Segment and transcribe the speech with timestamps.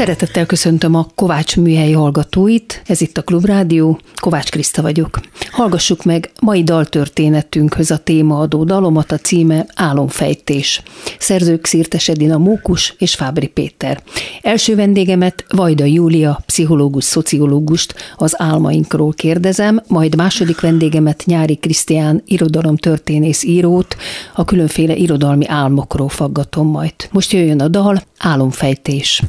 [0.00, 5.20] Szeretettel köszöntöm a Kovács műhely hallgatóit, ez itt a Klubrádió, Kovács Kriszta vagyok.
[5.50, 10.82] Hallgassuk meg mai daltörténetünkhöz a témaadó dalomat, a címe Álomfejtés.
[11.18, 14.02] Szerzők Szirtes Edina Mókus és Fábri Péter.
[14.42, 23.42] Első vendégemet Vajda Júlia, pszichológus, szociológust az álmainkról kérdezem, majd második vendégemet Nyári Krisztián, irodalomtörténész
[23.42, 23.96] írót,
[24.34, 26.94] a különféle irodalmi álmokról faggatom majd.
[27.10, 29.22] Most jöjjön a dal, Álomfejtés.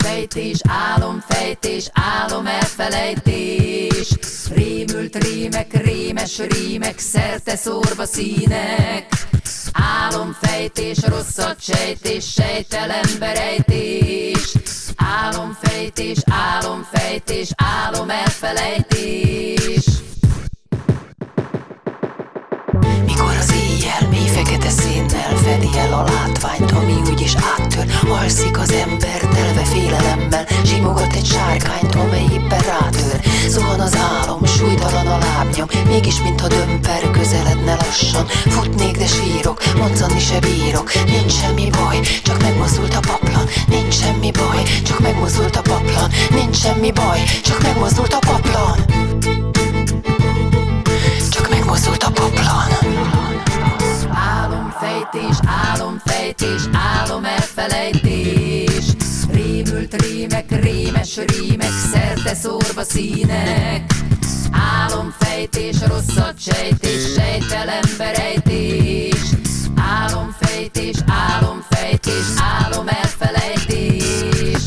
[0.00, 4.08] Álomfejtés, álomfejtés, álom elfelejtés.
[4.54, 9.06] Rémült rémek, rémes rémek, szerte szórva színek.
[9.72, 14.54] Álomfejtés, rosszat sejtés, sejtelen berejtés.
[14.96, 19.50] Álomfejtés, álomfejtés, álom elfelejtés
[23.06, 28.72] Mikor az éjjel mély fekete szénnel fedi el a látványt, ami úgyis áttör, alszik az
[28.72, 33.20] ember telve félelemmel, simogat egy sárkányt, amely éppen rátör.
[33.48, 38.26] Zuhan az álom, súlytalan a lábnyom, mégis mintha dömper közeledne lassan.
[38.26, 43.46] Futnék, de sírok, moccani se bírok, nincs semmi baj, csak megmozdult a paplan.
[43.68, 46.10] Nincs semmi baj, csak megmozdult a paplan.
[46.30, 49.09] Nincs semmi baj, csak megmozdult a paplan.
[51.70, 52.68] Csak megmozdult a paplan.
[54.12, 58.84] Álomfejtés, álomfejtés, álom elfelejtés
[59.32, 63.92] Rémült rémek, rémes rémek, szerte szórva színek
[64.52, 69.20] Álomfejtés, rosszat sejtés, sejtelen berejtés
[69.76, 72.26] Álomfejtés, álomfejtés,
[72.62, 74.64] álom elfelejtés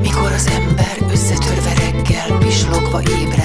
[0.00, 3.39] Mikor az ember összetörve reggel, pislogva égre.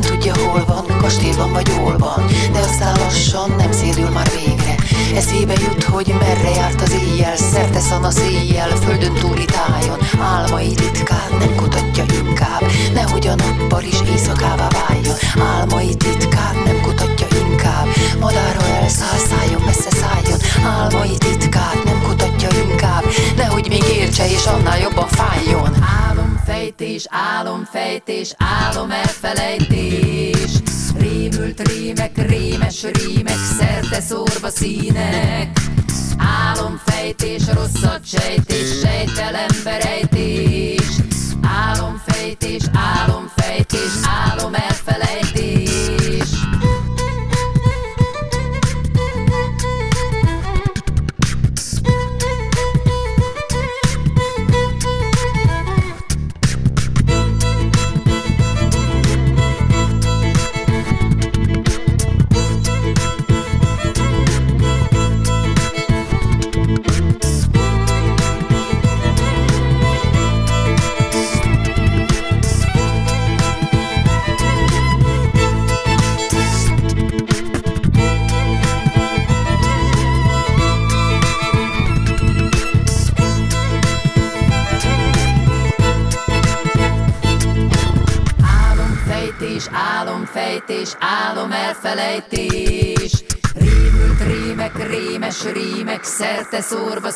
[0.00, 4.74] Nem tudja hol van, kastélyban vagy hol van, de aztán lassan nem szédül már végre.
[5.14, 9.98] Eszébe jut, hogy merre járt az éjjel, szerte szana széjjel, földön túli tájon.
[10.20, 12.62] Álmai titkát nem kutatja inkább,
[12.94, 15.16] nehogy a nappal is éjszakává váljon.
[15.38, 17.86] Álmai titkát nem kutatja inkább,
[18.20, 20.38] madára elszáll, szálljon messze szálljon.
[20.78, 23.04] Álmai titkát nem kutatja inkább,
[23.36, 25.74] nehogy még értse és annál jobban fájjon.
[26.48, 30.50] Álomfejtés, álomfejtés, álom elfelejtés.
[30.98, 35.58] Rémült rémek, rémes rémek, szerte szórva színek.
[36.18, 40.86] Álomfejtés, rosszat sejtés, sejtelen berejtés
[41.42, 44.97] Álomfejtés, álomfejtés, álom elfelejtés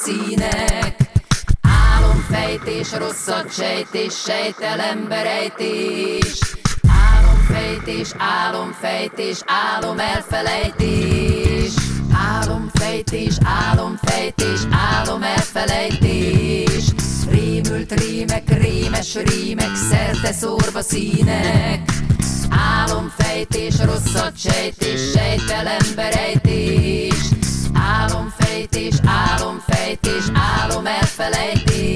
[0.05, 0.97] színek.
[1.95, 6.39] Álomfejtés, rosszat sejtés, sejtelen berejtés.
[6.89, 11.73] Álomfejtés, álomfejtés, álom elfelejtés.
[12.15, 16.85] Álomfejtés, álomfejtés, álom elfelejtés.
[17.31, 21.91] Rémült rémek, rémes rémek, szerte szórva színek.
[22.51, 27.12] Álomfejtés, rosszat sejtés, sejtelen berejtés
[28.73, 31.93] Álomfejtés, álomfejtés, álom elfelejtés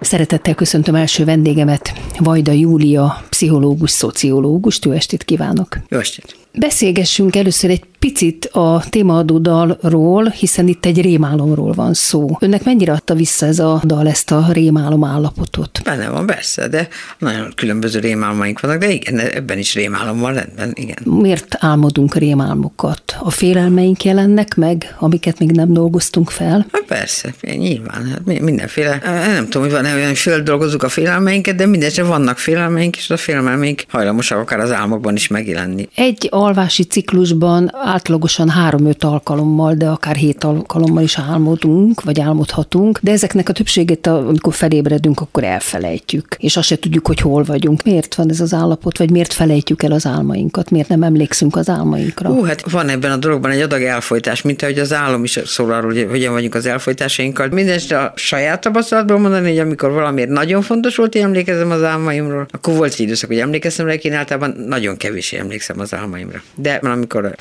[0.00, 4.78] Szeretettel köszöntöm első vendégemet, Vajda Júlia, pszichológus, szociológus.
[4.82, 5.78] Jó estét kívánok!
[5.88, 6.36] Jó estét!
[6.52, 12.28] Beszélgessünk először egy picit a témaadó dalról, hiszen itt egy rémálomról van szó.
[12.40, 15.80] Önnek mennyire adta vissza ez a dal ezt a rémálom állapotot?
[15.84, 20.72] Benne van, persze, de nagyon különböző rémálmaink vannak, de igen, ebben is rémálom van, rendben,
[20.74, 20.96] igen.
[21.04, 23.16] Miért álmodunk rémálmokat?
[23.20, 26.66] A félelmeink jelennek meg, amiket még nem dolgoztunk fel?
[26.72, 31.66] Hát persze, nyilván, hát mindenféle, nem tudom, hogy van-e olyan, hogy földolgozzuk a félelmeinket, de
[31.66, 35.88] mindesetre vannak félelmeink, és a félelmeink hajlamosak akár az álmokban is megjelenni.
[35.94, 43.10] Egy alvási ciklusban átlagosan három-öt alkalommal, de akár hét alkalommal is álmodunk, vagy álmodhatunk, de
[43.10, 47.82] ezeknek a többségét, amikor felébredünk, akkor elfelejtjük, és azt se tudjuk, hogy hol vagyunk.
[47.82, 51.68] Miért van ez az állapot, vagy miért felejtjük el az álmainkat, miért nem emlékszünk az
[51.68, 52.28] álmainkra?
[52.28, 55.72] Hú, hát van ebben a dologban egy adag elfolytás, mint ahogy az álom is szól
[55.72, 57.48] arról, hogy hogyan vagyunk az elfolytásainkkal.
[57.48, 62.46] Mindenesetre a saját tapasztalatból mondani, hogy amikor valamiért nagyon fontos volt, hogy emlékezem az álmaimról,
[62.50, 66.42] akkor volt egy időszak, hogy emlékeztem rá, én általában nagyon kevés emlékszem az álmaimra.
[66.54, 67.32] De amikor a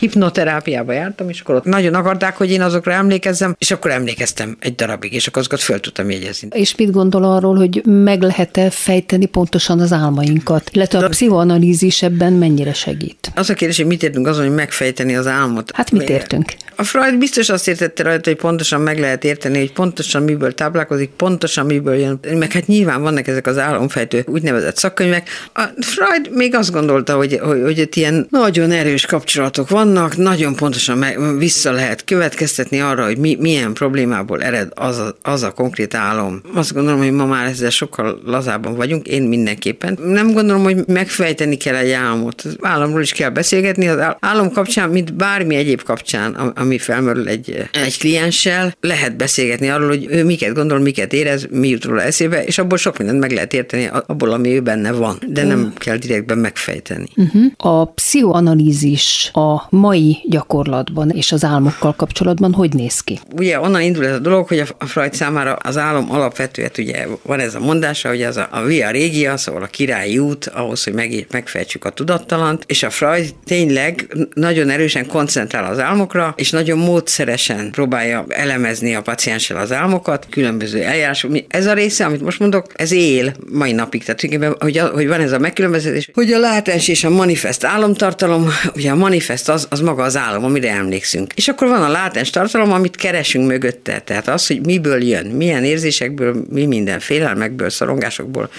[0.43, 4.75] hipnoterápiába jártam, és akkor ott nagyon akarták, hogy én azokra emlékezzem, és akkor emlékeztem egy
[4.75, 6.47] darabig, és akkor azokat föl tudtam jegyezni.
[6.51, 12.33] És mit gondol arról, hogy meg lehet-e fejteni pontosan az álmainkat, illetve a pszichoanalízis ebben
[12.33, 13.31] mennyire segít?
[13.35, 15.71] Az a kérdés, hogy mit értünk azon, hogy megfejteni az álmot.
[15.73, 16.53] Hát mit értünk?
[16.75, 21.09] A Freud biztos azt értette rajta, hogy pontosan meg lehet érteni, hogy pontosan miből táplálkozik,
[21.09, 22.19] pontosan miből jön.
[22.33, 25.29] Meg hát nyilván vannak ezek az álomfejtő úgynevezett szakkönyvek.
[25.53, 30.55] A Freud még azt gondolta, hogy, hogy, hogy itt ilyen nagyon erős kapcsolatok vannak, nagyon
[30.55, 35.51] pontosan meg, vissza lehet következtetni arra, hogy mi, milyen problémából ered az a, az a
[35.51, 36.41] konkrét álom.
[36.53, 39.99] Azt gondolom, hogy ma már ezzel sokkal lazábban vagyunk, én mindenképpen.
[40.05, 42.41] Nem gondolom, hogy megfejteni kell egy álmot.
[42.41, 47.67] Az álomról is kell beszélgetni, az álom kapcsán, mint bármi egyéb kapcsán, ami felmerül egy,
[47.71, 52.43] egy klienssel, lehet beszélgetni arról, hogy ő miket gondol, miket érez, mi jut róla eszébe,
[52.43, 55.17] és abból sok mindent meg lehet érteni, abból, ami ő benne van.
[55.27, 55.73] De nem uh.
[55.77, 57.07] kell direktben megfejteni.
[57.15, 57.43] Uh-huh.
[57.57, 63.19] A pszichoanalízis a mai gyakorlatban és az álmokkal kapcsolatban hogy néz ki?
[63.35, 67.39] Ugye onnan indul ez a dolog, hogy a Freud számára az álom alapvetően, ugye van
[67.39, 70.93] ez a mondása, hogy az a, a via regia, szóval a királyi út ahhoz, hogy
[70.93, 76.77] meg, megfejtsük a tudattalant, és a Freud tényleg nagyon erősen koncentrál az álmokra, és nagyon
[76.77, 81.31] módszeresen próbálja elemezni a pacienssel az álmokat, különböző eljárások.
[81.47, 84.03] Ez a része, amit most mondok, ez él mai napig.
[84.03, 88.91] Tehát, hogy, hogy van ez a megkülönböztetés, hogy a látás és a manifest álomtartalom, ugye
[88.91, 91.33] a manifest az, az maga az álom, amire emlékszünk.
[91.33, 93.99] És akkor van a látens tartalom, amit keresünk mögötte.
[93.99, 98.49] Tehát az, hogy miből jön, milyen érzésekből, mi minden félelmekből, szorongásokból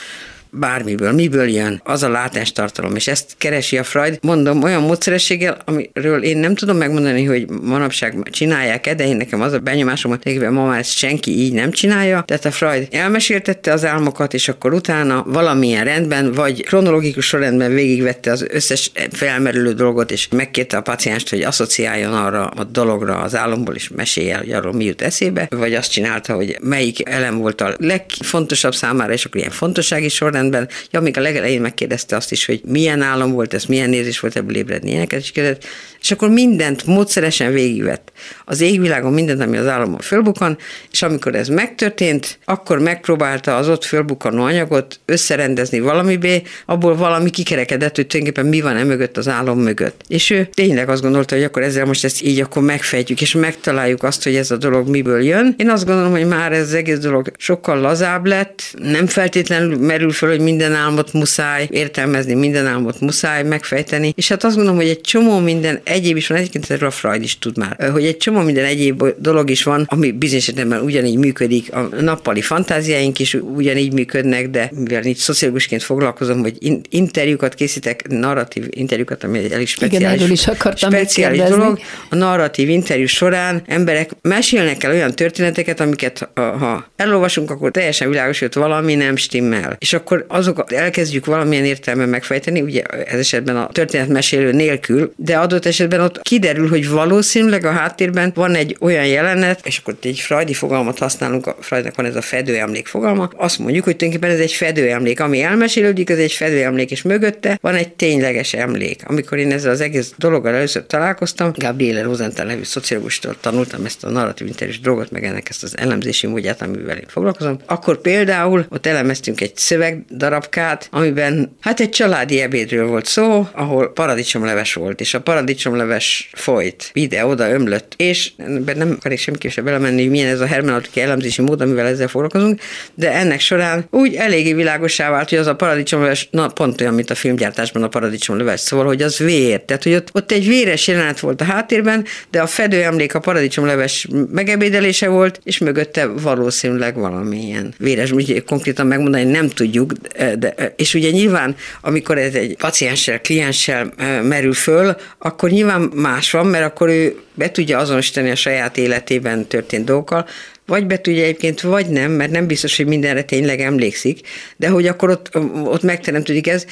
[0.58, 6.22] bármiből, miből jön az a látástartalom, és ezt keresi a Freud, mondom, olyan módszerességgel, amiről
[6.22, 10.66] én nem tudom megmondani, hogy manapság csinálják-e, de én nekem az a benyomásom, hogy ma
[10.66, 12.22] már ezt senki így nem csinálja.
[12.26, 18.30] Tehát a Freud elmeséltette az álmokat, és akkor utána valamilyen rendben, vagy kronológikus sorrendben végigvette
[18.30, 23.74] az összes felmerülő dolgot, és megkérte a pacienst, hogy asszociáljon arra a dologra az álomból,
[23.74, 27.74] és mesélje, hogy arról mi jut eszébe, vagy azt csinálta, hogy melyik elem volt a
[27.78, 30.68] legfontosabb számára, és akkor ilyen fontossági sorrend rendben.
[30.90, 34.36] Ja, még a legelején megkérdezte azt is, hogy milyen álom volt ez, milyen érzés volt
[34.36, 35.64] ebből ébredni, ilyeneket is kérdezett,
[36.00, 38.12] és akkor mindent módszeresen végigvett.
[38.44, 40.58] Az égvilágon mindent, ami az államon fölbukan,
[40.92, 47.96] és amikor ez megtörtént, akkor megpróbálta az ott fölbukanó anyagot összerendezni valamibé, abból valami kikerekedett,
[47.96, 50.00] hogy tulajdonképpen mi van e mögött az álom mögött.
[50.08, 54.02] És ő tényleg azt gondolta, hogy akkor ezzel most ezt így akkor megfejtjük, és megtaláljuk
[54.02, 55.54] azt, hogy ez a dolog miből jön.
[55.58, 60.10] Én azt gondolom, hogy már ez az egész dolog sokkal lazább lett, nem feltétlenül merül
[60.10, 64.88] föl, hogy minden álmot muszáj értelmezni, minden álmot muszáj megfejteni, és hát azt gondolom, hogy
[64.88, 68.16] egy csomó minden egyéb is van, egyébként erről a Freud is tud már, hogy egy
[68.16, 73.34] csomó minden egyéb dolog is van, ami bizonyos esetben ugyanígy működik, a nappali fantáziáink is
[73.34, 76.56] ugyanígy működnek, de mivel így szociológusként foglalkozom, hogy
[76.88, 81.78] interjúkat készítek, narratív interjúkat, ami egy elég speciális, Igen, is akartam speciális dolog.
[82.10, 88.38] A narratív interjú során emberek mesélnek el olyan történeteket, amiket ha elolvasunk, akkor teljesen világos,
[88.38, 89.76] hogy valami nem stimmel.
[89.78, 95.66] És akkor azokat elkezdjük valamilyen értelemben megfejteni, ugye ez esetben a történetmesélő nélkül, de adott
[95.66, 100.54] esetben ott kiderül, hogy valószínűleg a háttérben van egy olyan jelenet, és akkor egy freudi
[100.54, 104.52] fogalmat használunk, a Freudnak van ez a fedőemlék fogalma, azt mondjuk, hogy tulajdonképpen ez egy
[104.52, 109.02] fedőemlék, ami elmesélődik, ez egy fedőemlék, és mögötte van egy tényleges emlék.
[109.06, 114.10] Amikor én ezzel az egész dologgal először találkoztam, Gabriele Rosenthal nevű szociológustól tanultam ezt a
[114.10, 118.86] narratív interjús dolgot, meg ennek ezt az elemzési módját, amivel én foglalkozom, akkor például ott
[118.86, 125.14] elemeztünk egy szöveg darabkát, amiben hát egy családi ebédről volt szó, ahol paradicsomleves volt, és
[125.14, 130.40] a paradicsomleves folyt, ide-oda ömlött, és ebben nem akarok semmiképp sem belemenni, hogy milyen ez
[130.40, 132.60] a hermeneutikai elemzési mód, amivel ezzel foglalkozunk,
[132.94, 137.10] de ennek során úgy eléggé világosá vált, hogy az a paradicsomleves, na pont olyan, mint
[137.10, 141.20] a filmgyártásban a paradicsomleves, szóval, hogy az vér, tehát hogy ott, ott egy véres jelenet
[141.20, 147.74] volt a háttérben, de a fedő emlék a paradicsomleves megebédelése volt, és mögötte valószínűleg valamilyen
[147.78, 149.92] véres, ugye konkrétan megmondani nem tudjuk,
[150.38, 156.46] de, és ugye nyilván, amikor ez egy pacienssel, klienssel merül föl, akkor nyilván más van,
[156.46, 160.26] mert akkor ő be tudja azonosítani a saját életében történt dolgokkal,
[160.66, 164.20] vagy be tudja egyébként, vagy nem, mert nem biztos, hogy mindenre tényleg emlékszik,
[164.56, 166.66] de hogy akkor ott, ott megteremtődik ez,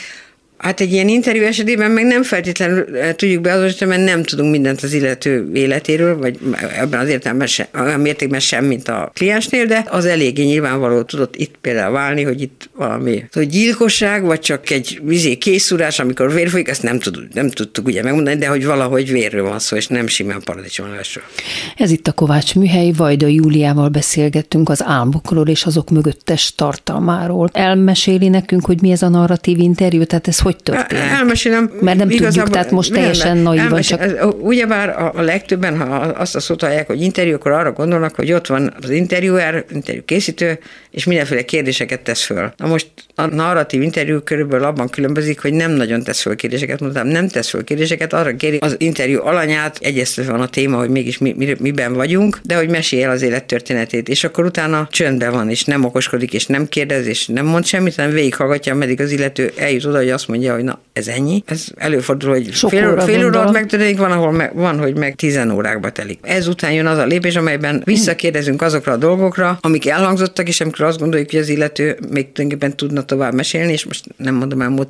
[0.63, 4.83] Hát egy ilyen interjú esetében meg nem feltétlenül eh, tudjuk beazonosítani, mert nem tudunk mindent
[4.83, 6.39] az illető életéről, vagy
[6.79, 11.37] ebben az értelemben sem, olyan mértékben sem, mint a kliensnél, de az eléggé nyilvánvaló tudott
[11.37, 16.49] itt például válni, hogy itt valami hogy gyilkosság, vagy csak egy vizé készúrás, amikor vér
[16.49, 19.87] folyik, ezt nem, tud, nem tudtuk ugye megmondani, de hogy valahogy vérről van szó, és
[19.87, 21.25] nem simán paradicsomlásról.
[21.77, 27.49] Ez itt a Kovács Műhely, Vajda Júliával beszélgettünk az álmokról és azok mögöttes tartalmáról.
[27.53, 31.05] Elmeséli nekünk, hogy mi ez a narratív interjú, tehát ez hogy hogy történik?
[31.05, 31.71] Elmesélem.
[31.81, 34.03] Mert nem tudjuk, tehát most teljesen naivan csak...
[34.41, 38.33] Ugyebár a, a legtöbben, ha azt a szót hallják, hogy interjú, akkor arra gondolnak, hogy
[38.33, 40.59] ott van az interjúer, interjú készítő,
[40.93, 42.53] és mindenféle kérdéseket tesz föl.
[42.57, 47.07] Na most a narratív interjú körülbelül abban különbözik, hogy nem nagyon tesz föl kérdéseket, mondtam,
[47.07, 51.19] nem tesz föl kérdéseket, arra kéri az interjú alanyát, egyeztetve van a téma, hogy mégis
[51.19, 55.51] mi, mi, miben vagyunk, de hogy mesélj el az élettörténetét, és akkor utána csöndben van,
[55.51, 59.53] és nem okoskodik, és nem kérdez, és nem mond semmit, hanem végighallgatja, ameddig az illető
[59.57, 61.43] eljut oda, hogy azt mondja, hogy na, ez ennyi.
[61.47, 65.15] Ez előfordul, hogy Sok fél, óra fél óra megtörténik, van, ahol me, van, hogy meg
[65.15, 66.19] tizen órákba telik.
[66.23, 70.99] Ezután jön az a lépés, amelyben visszakérdezünk azokra a dolgokra, amik elhangzottak, és amikor azt
[70.99, 74.87] gondoljuk, hogy az illető még tulajdonképpen tudna tovább mesélni, és most nem mondom el,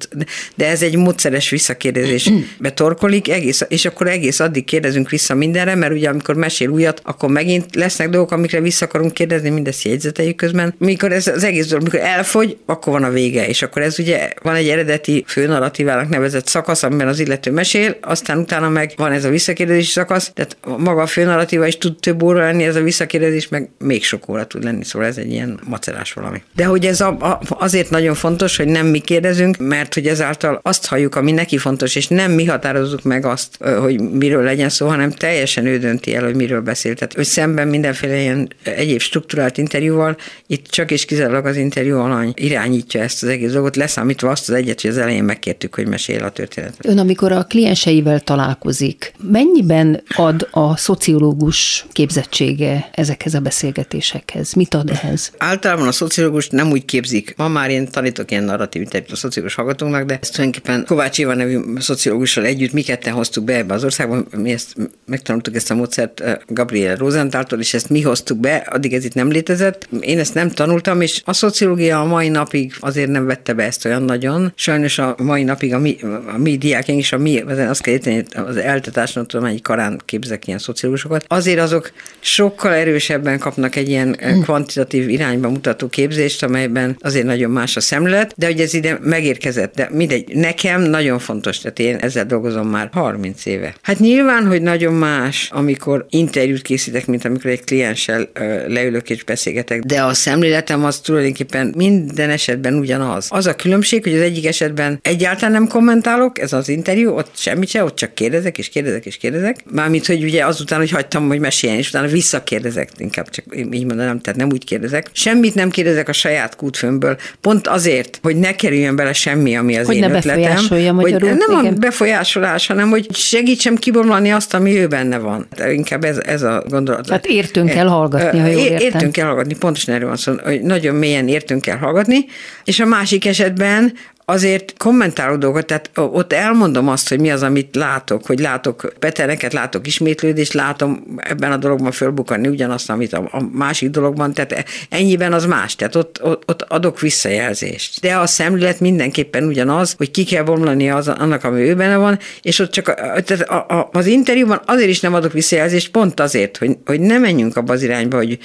[0.54, 5.92] de ez egy módszeres visszakérdezés betorkolik, egész, és akkor egész addig kérdezünk vissza mindenre, mert
[5.92, 10.74] ugye amikor mesél újat, akkor megint lesznek dolgok, amikre vissza akarunk kérdezni, mindezt jegyzeteljük közben.
[10.78, 14.30] Mikor ez az egész dolog, mikor elfogy, akkor van a vége, és akkor ez ugye
[14.42, 19.24] van egy eredeti főnarratívának nevezett szakasz, amiben az illető mesél, aztán utána meg van ez
[19.24, 23.48] a visszakérdezési szakasz, tehát maga a főnarratíva is tud több óra lenni, ez a visszakérdezés
[23.48, 26.42] meg még sok óra tud lenni, szóval ez egy ilyen macerás valami.
[26.54, 30.60] De hogy ez a, a, azért nagyon fontos, hogy nem mi kérdezünk, mert hogy ezáltal
[30.62, 34.86] azt halljuk, ami neki fontos, és nem mi határozzuk meg azt, hogy miről legyen szó,
[34.86, 36.94] hanem teljesen ő dönti el, hogy miről beszél.
[36.94, 42.32] Tehát hogy szemben mindenféle ilyen egyéb struktúrált interjúval, itt csak és kizárólag az interjú alany
[42.34, 46.24] irányítja ezt az egész dolgot, leszámítva azt az egyet, hogy az elején megkértük, hogy mesél
[46.24, 46.86] a történetet.
[46.86, 54.52] Ön, amikor a klienseivel találkozik, mennyiben ad a szociológus képzettsége ezekhez a beszélgetésekhez?
[54.52, 55.32] Mit ad ehhez?
[55.38, 57.34] Általában a szociológus nem úgy képzik.
[57.36, 61.34] Ma már én tanítok ilyen narratív interjút a szociológus hallgatóknak, de ezt tulajdonképpen Kovács Éva
[61.34, 64.24] nevű szociológussal együtt mi ketten hoztuk be ebbe az országba.
[64.36, 64.74] Mi ezt
[65.06, 69.14] megtanultuk ezt a módszert eh, Gabriel Rosenthaltól, és ezt mi hoztuk be, addig ez itt
[69.14, 69.88] nem létezett.
[70.00, 73.84] Én ezt nem tanultam, és a szociológia a mai napig azért nem vette be ezt
[73.84, 74.52] olyan nagyon.
[74.56, 75.96] Sajnos a mai napig a mi,
[76.34, 80.46] a mi diákjaink is, a mi, azt kell érteni, az eltetásnak tudom, hogy karán képzek
[80.46, 81.24] ilyen szociológusokat.
[81.28, 87.50] Azért azok sokkal erősebben kapnak egy ilyen eh, kvantitatív irányba mutató képzést, amelyben azért nagyon
[87.50, 91.96] más a szemlélet, de hogy ez ide megérkezett, de mindegy, nekem nagyon fontos, tehát én
[91.96, 93.74] ezzel dolgozom már 30 éve.
[93.82, 98.30] Hát nyilván, hogy nagyon más, amikor interjút készítek, mint amikor egy klienssel
[98.66, 103.26] leülök és beszélgetek, de a szemléletem az tulajdonképpen minden esetben ugyanaz.
[103.30, 107.68] Az a különbség, hogy az egyik esetben egyáltalán nem kommentálok, ez az interjú, ott semmit
[107.68, 109.56] se, ott csak kérdezek és kérdezek és kérdezek.
[109.70, 114.20] Mármint, hogy ugye azután, hogy hagytam, hogy meséljen, és utána visszakérdezek, inkább csak így mondanám,
[114.20, 115.10] tehát nem úgy kérdezek.
[115.12, 119.86] Semmit nem kérdezek a saját kútfőmből, pont azért, hogy ne kerüljön bele semmi, ami az
[119.86, 120.66] hogy én ne ötletem.
[120.68, 121.74] Hogy magyarul, nem igen.
[121.74, 125.46] a befolyásolás, hanem hogy segítsem kibomlani azt, ami ő benne van.
[125.72, 127.06] Inkább ez, ez a gondolat.
[127.06, 128.78] Tehát értünk kell hallgatni, ha jól értem.
[128.78, 132.24] Értünk kell hallgatni, pontosan erről van szó, hogy nagyon mélyen értünk kell hallgatni,
[132.64, 133.92] és a másik esetben
[134.24, 139.52] azért kommentáló dolgot, tehát ott elmondom azt, hogy mi az, amit látok, hogy látok beteneket,
[139.52, 145.32] látok ismétlődést, látom ebben a dologban fölbukani ugyanazt, amit a, a másik dologban, tehát ennyiben
[145.32, 148.00] az más, tehát ott, ott, ott adok visszajelzést.
[148.00, 152.18] De a szemlélet mindenképpen ugyanaz, hogy ki kell bomlani az, annak, ami ő benne van,
[152.42, 156.20] és ott csak a, tehát a, a, az interjúban azért is nem adok visszajelzést, pont
[156.20, 158.38] azért, hogy, hogy ne menjünk abba az irányba, hogy,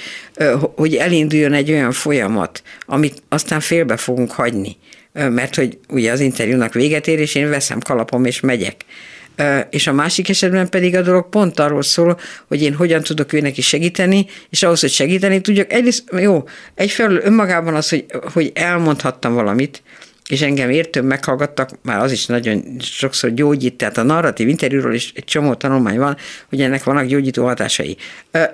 [0.76, 4.76] hogy elinduljon egy olyan folyamat, amit aztán félbe fogunk hagyni
[5.12, 8.84] mert hogy ugye az interjúnak véget ér, és én veszem kalapom és megyek.
[9.70, 13.40] És a másik esetben pedig a dolog pont arról szól, hogy én hogyan tudok ő
[13.40, 19.34] neki segíteni, és ahhoz, hogy segíteni tudjak, egyrészt, jó, egyfelől önmagában az, hogy, hogy elmondhattam
[19.34, 19.82] valamit,
[20.28, 25.12] és engem értőn meghallgattak, már az is nagyon sokszor gyógyít, tehát a narratív interjúról is
[25.14, 26.16] egy csomó tanulmány van,
[26.48, 27.96] hogy ennek vannak gyógyító hatásai.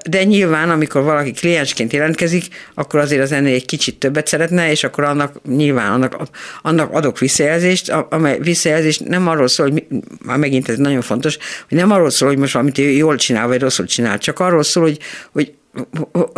[0.08, 4.84] De nyilván, amikor valaki kliensként jelentkezik, akkor azért az ennél egy kicsit többet szeretne, és
[4.84, 6.16] akkor annak nyilván annak,
[6.62, 9.84] annak adok visszajelzést, amely visszajelzés nem arról szól, hogy
[10.24, 11.38] már megint ez nagyon fontos,
[11.68, 14.82] hogy nem arról szól, hogy most valamit jól csinál, vagy rosszul csinál, csak arról szól,
[14.82, 14.98] hogy,
[15.32, 15.52] hogy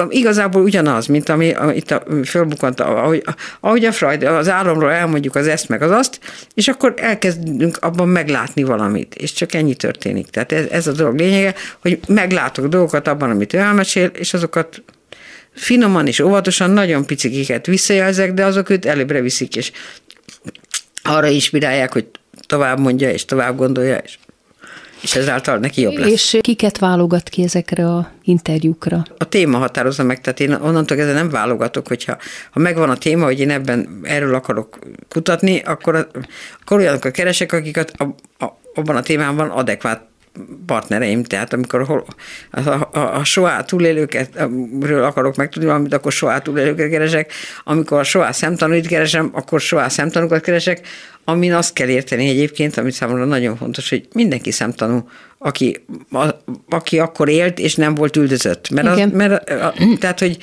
[0.08, 3.24] igazából ugyanaz, mint ami, ami itt a, fölbukant, ahogy,
[3.60, 6.18] ahogy a Freud, az álomról elmondjuk az ezt meg az azt,
[6.54, 10.26] és akkor elkezdünk abban meglátni valamit, és csak ennyi történik.
[10.26, 14.82] Tehát ez, ez a dolog lényege, hogy meglátok dolgokat abban, amit ő elmesél, és azokat
[15.52, 19.72] finoman és óvatosan, nagyon picikiket visszajelzek, de azok őt előbbre viszik, és
[21.02, 22.06] arra inspirálják, hogy
[22.46, 24.18] tovább mondja, és tovább gondolja, és
[25.00, 26.10] és ezáltal neki jobb lesz.
[26.10, 29.04] És kiket válogat ki ezekre a interjúkra?
[29.18, 32.16] A téma határozza meg, tehát én onnantól kezdve nem válogatok, hogyha
[32.50, 36.08] ha megvan a téma, hogy én ebben erről akarok kutatni, akkor,
[36.60, 38.04] akkor olyanokat keresek, akiket a,
[38.44, 40.06] a, abban a témában adekvát
[40.66, 42.04] partnereim, tehát amikor
[42.50, 47.32] a, a, a soá túlélőkről akarok megtudni valamit, akkor soá túlélőket keresek,
[47.64, 50.80] amikor a soá szemtanúit keresem, akkor soá szemtanúkat keresek,
[51.28, 56.26] amin azt kell érteni egyébként, amit számomra nagyon fontos, hogy mindenki szemtanú, aki, a,
[56.68, 58.70] aki akkor élt, és nem volt üldözött.
[58.70, 60.38] Mert, az, mert a, tehát, hogy,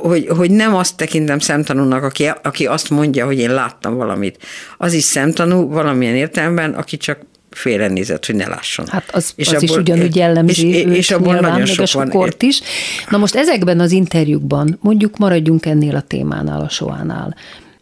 [0.00, 4.38] hogy, hogy nem azt tekintem szemtanúnak, aki, aki azt mondja, hogy én láttam valamit.
[4.78, 7.18] Az is szemtanú valamilyen értelemben, aki csak
[7.50, 8.86] félrenézett, hogy ne lásson.
[8.86, 11.92] Hát az, és az abból, is ugyanúgy jellemzi és, őt és abból nyilván, nagyon sok
[11.92, 12.08] van.
[12.08, 12.60] Kort is.
[13.10, 17.36] Na most ezekben az interjúkban, mondjuk maradjunk ennél a témánál, a soánál,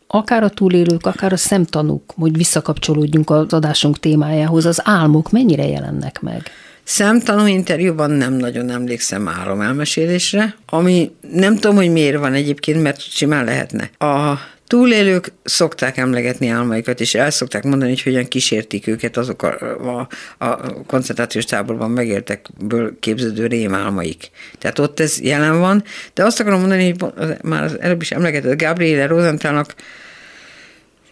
[0.07, 6.21] akár a túlélők, akár a szemtanúk, hogy visszakapcsolódjunk az adásunk témájához, az álmok mennyire jelennek
[6.21, 6.51] meg?
[6.89, 9.29] Szemtanú interjúban nem nagyon emlékszem
[9.61, 13.91] elmesélésre, ami nem tudom, hogy miért van egyébként, mert simán lehetne.
[13.99, 19.79] A túlélők szokták emlegetni álmaikat, és el szokták mondani, hogy hogyan kísértik őket azok a,
[19.99, 20.09] a,
[20.47, 24.31] a koncentrációs táborban megértekből képződő rémálmaik.
[24.59, 28.61] Tehát ott ez jelen van, de azt akarom mondani, hogy már az előbb is emlegetett
[28.61, 29.75] Gabriele Rosenthalnak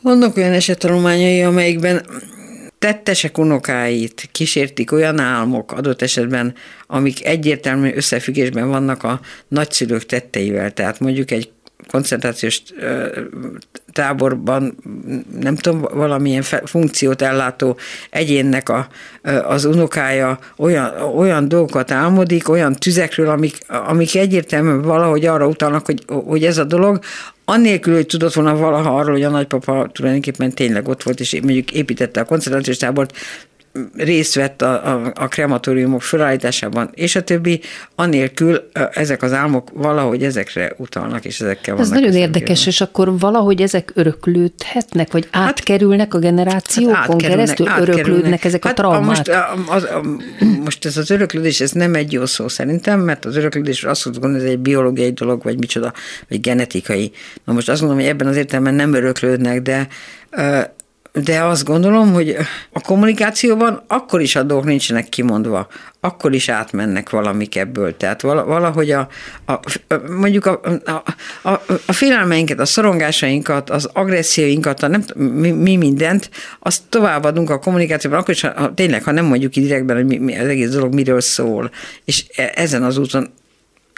[0.00, 2.06] vannak olyan esettanulmányai, amelyikben
[2.78, 6.54] tettesek unokáit kísértik olyan álmok adott esetben,
[6.86, 10.72] amik egyértelmű összefüggésben vannak a nagyszülők tetteivel.
[10.72, 11.50] Tehát mondjuk egy
[11.86, 12.62] koncentrációs
[13.92, 14.76] táborban,
[15.40, 17.76] nem tudom, valamilyen funkciót ellátó
[18.10, 18.86] egyénnek a,
[19.44, 26.02] az unokája olyan, olyan dolgokat álmodik, olyan tüzekről, amik, amik egyértelműen valahogy arra utalnak, hogy,
[26.06, 26.98] hogy ez a dolog,
[27.44, 31.72] annélkül, hogy tudott volna valaha arról, hogy a nagypapa tulajdonképpen tényleg ott volt, és mondjuk
[31.72, 33.16] építette a koncentrációs tábort,
[33.96, 37.60] részt vett a, a, a krematóriumok felállításában, és a többi,
[37.94, 41.92] anélkül ezek az álmok valahogy ezekre utalnak, és ezekkel vannak.
[41.92, 47.66] Ez nagyon érdekes, és akkor valahogy ezek öröklődhetnek, vagy hát, átkerülnek a generációkon hát keresztül,
[47.78, 49.04] öröklődnek ezek a hát traumák?
[49.04, 49.30] most,
[49.68, 50.02] az, a,
[50.64, 54.36] most ez az öröklődés, ez nem egy jó szó szerintem, mert az öröklődés azt gondolom,
[54.36, 55.92] ez egy biológiai dolog, vagy micsoda,
[56.28, 57.12] vagy genetikai.
[57.44, 59.88] Na most azt gondolom, hogy ebben az értelemben nem öröklődnek, de
[61.22, 62.36] de azt gondolom, hogy
[62.72, 65.66] a kommunikációban akkor is a dolgok nincsenek kimondva,
[66.00, 67.96] akkor is átmennek valamik ebből.
[67.96, 69.08] Tehát valahogy a,
[69.46, 69.60] a,
[70.10, 71.02] mondjuk a, a,
[71.48, 77.58] a, a félelmeinket, a szorongásainkat, az agresszióinkat, a nem, mi, mi mindent, azt továbbadunk a
[77.58, 80.70] kommunikációban, akkor is, ha, tényleg, ha nem mondjuk ki direktben, hogy mi, mi, az egész
[80.70, 81.70] dolog miről szól.
[82.04, 83.32] És e, ezen az úton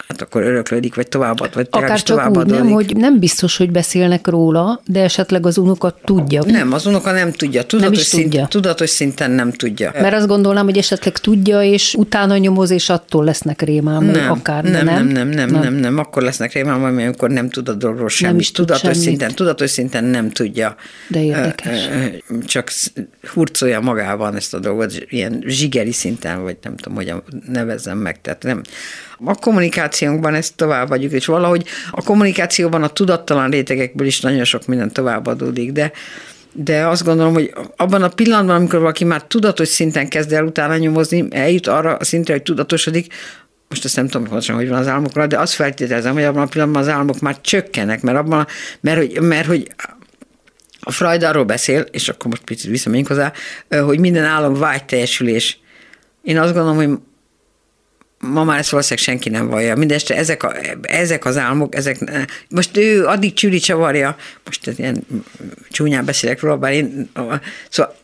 [0.08, 2.54] hát akkor öröklődik, vagy továbbad, vagy Akár csak továbbadódik.
[2.54, 6.42] úgy, nem, hogy nem biztos, hogy beszélnek róla, de esetleg az unoka tudja.
[6.46, 7.64] Nem, az unoka nem tudja.
[7.64, 9.92] Tudatos, nem is szint, tudatos szinten nem tudja.
[10.00, 14.64] Mert azt gondolnám, hogy esetleg tudja, és utána nyomoz, és attól lesznek rémám, nem, akár
[14.64, 14.84] nem, nem.
[14.84, 15.98] Nem, nem, nem, nem, nem, nem.
[15.98, 18.32] Akkor lesznek rémám, amikor nem tud a dologról semmit.
[18.32, 19.08] Nem is tud tudatos semmit.
[19.08, 20.76] szinten, tudatos szinten nem tudja.
[21.08, 21.88] De érdekes.
[22.44, 22.70] Csak
[23.32, 27.14] hurcolja magában ezt a dolgot, ilyen zsigeri szinten, vagy nem tudom, hogy
[27.48, 28.20] nevezem meg.
[28.20, 28.62] Tehát nem,
[29.24, 34.66] a kommunikációnkban ezt tovább vagyunk, és valahogy a kommunikációban a tudattalan rétegekből is nagyon sok
[34.66, 35.92] minden továbbadódik, de
[36.58, 40.76] de azt gondolom, hogy abban a pillanatban, amikor valaki már tudatos szinten kezd el utána
[40.76, 43.14] nyomozni, eljut arra a szintre, hogy tudatosodik,
[43.68, 46.46] most ezt nem tudom pontosan, hogy van az álmokra, de azt feltételezem, hogy abban a
[46.46, 48.46] pillanatban az álmok már csökkenek, mert, abban,
[48.80, 49.70] mert, hogy, mert hogy
[50.80, 53.32] a Freud arról beszél, és akkor most picit visszamegyünk hozzá,
[53.68, 55.60] hogy minden álom vágyteljesülés.
[56.22, 56.98] Én azt gondolom, hogy
[58.32, 59.76] ma már ezt valószínűleg senki nem vallja.
[59.76, 61.98] Mindeste ezek, a, ezek az álmok, ezek,
[62.48, 65.06] most ő addig csüli csavarja, most ez ilyen
[65.70, 67.10] csúnyán beszélek róla, bár én,
[67.68, 67.96] szóval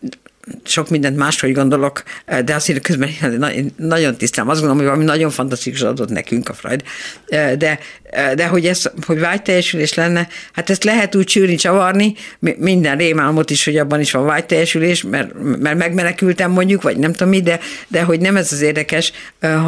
[0.65, 2.03] sok mindent máshogy gondolok,
[2.45, 3.11] de azért közben
[3.77, 6.83] nagyon tisztán azt gondolom, hogy valami nagyon fantasztikus adott nekünk a Freud,
[7.59, 7.79] de,
[8.35, 12.15] de hogy ez, hogy vágyteljesülés lenne, hát ezt lehet úgy csűrni, csavarni,
[12.59, 17.29] minden rémálmot is, hogy abban is van vágyteljesülés, mert, mert megmenekültem mondjuk, vagy nem tudom
[17.29, 19.13] mi, de, de hogy nem ez az érdekes,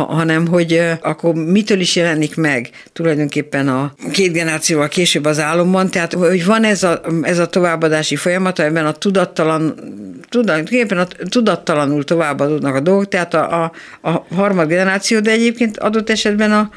[0.09, 6.13] hanem hogy akkor mitől is jelenik meg tulajdonképpen a két generációval később az álomban, tehát
[6.13, 9.75] hogy van ez a, ez a továbbadási folyamat, ebben a tudattalan,
[10.29, 13.73] tulajdonképpen a tudattalanul továbbadódnak a dolgok, tehát a, a,
[14.11, 16.71] a harmad generáció, de egyébként adott esetben a,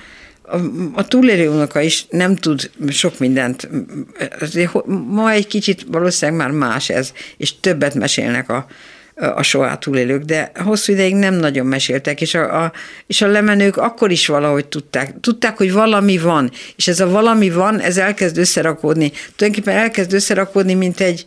[0.48, 0.58] a,
[0.94, 3.70] a túlélő unoka is nem tud sok mindent.
[5.08, 8.68] Ma egy kicsit valószínűleg már más ez, és többet mesélnek a,
[9.18, 12.72] a soá túlélők, de hosszú ideig nem nagyon meséltek, és a, a,
[13.08, 15.20] és a lemenők akkor is valahogy tudták.
[15.20, 19.12] Tudták, hogy valami van, és ez a valami van, ez elkezd összerakódni.
[19.36, 21.26] Tulajdonképpen elkezd összerakódni, mint egy,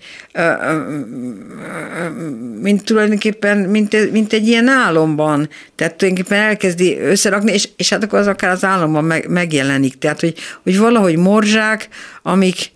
[2.60, 5.48] mint tulajdonképpen, mint, mint egy ilyen álomban.
[5.74, 9.98] Tehát tulajdonképpen elkezdi összerakni, és, és hát akkor az akár az álomban meg, megjelenik.
[9.98, 11.88] Tehát, hogy, hogy valahogy morzsák,
[12.22, 12.72] amik,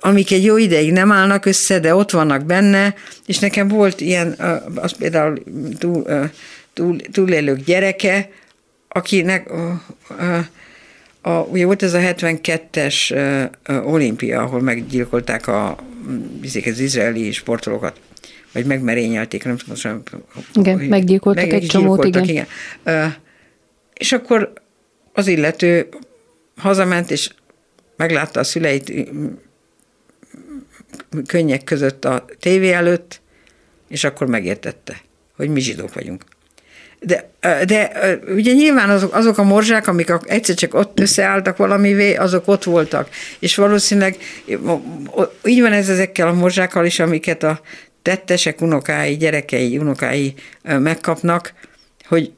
[0.00, 2.94] amik egy jó ideig nem állnak össze, de ott vannak benne,
[3.26, 4.36] és nekem volt ilyen,
[4.74, 5.42] az például
[5.78, 6.30] túl,
[6.72, 8.28] túl, túlélők gyereke,
[8.88, 9.80] akinek a,
[11.22, 13.14] a, ugye volt ez a 72-es
[13.84, 15.76] olimpia, ahol meggyilkolták a,
[16.42, 18.00] az izraeli sportolókat,
[18.52, 20.22] vagy megmerényelték, nem tudom.
[20.54, 22.24] Igen, meggyilkoltak meg, egy csomót, igen.
[22.24, 22.46] igen.
[23.94, 24.52] És akkor
[25.12, 25.88] az illető
[26.56, 27.30] hazament, és
[27.96, 28.92] meglátta a szüleit
[31.26, 33.20] könnyek között a tévé előtt,
[33.88, 34.96] és akkor megértette,
[35.36, 36.24] hogy mi zsidók vagyunk.
[37.00, 37.30] De,
[37.64, 37.92] de
[38.28, 43.08] ugye nyilván azok, azok a morzsák, amik egyszer csak ott összeálltak valamivé, azok ott voltak.
[43.38, 44.16] És valószínűleg
[45.44, 47.60] így van ez ezekkel a morzsákkal is, amiket a
[48.02, 51.52] tettesek unokái, gyerekei, unokái megkapnak,
[52.04, 52.32] hogy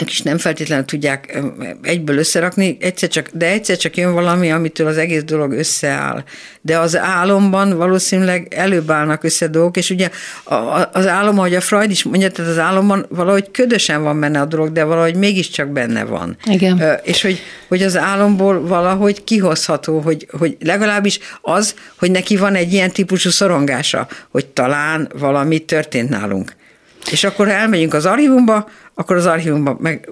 [0.00, 1.40] ők is nem feltétlenül tudják
[1.82, 6.24] egyből összerakni, egyszer csak, de egyszer csak jön valami, amitől az egész dolog összeáll.
[6.60, 10.10] De az álomban valószínűleg előbb állnak össze dolgok, és ugye
[10.92, 14.44] az álom, ahogy a Freud is mondja, tehát az álomban valahogy ködösen van benne a
[14.44, 16.36] dolog, de valahogy mégiscsak benne van.
[16.44, 17.00] Igen.
[17.02, 22.72] És hogy, hogy az álomból valahogy kihozható, hogy, hogy legalábbis az, hogy neki van egy
[22.72, 26.52] ilyen típusú szorongása, hogy talán valami történt nálunk.
[27.10, 30.10] És akkor elmegyünk az archívumba, akkor az archívumban meg,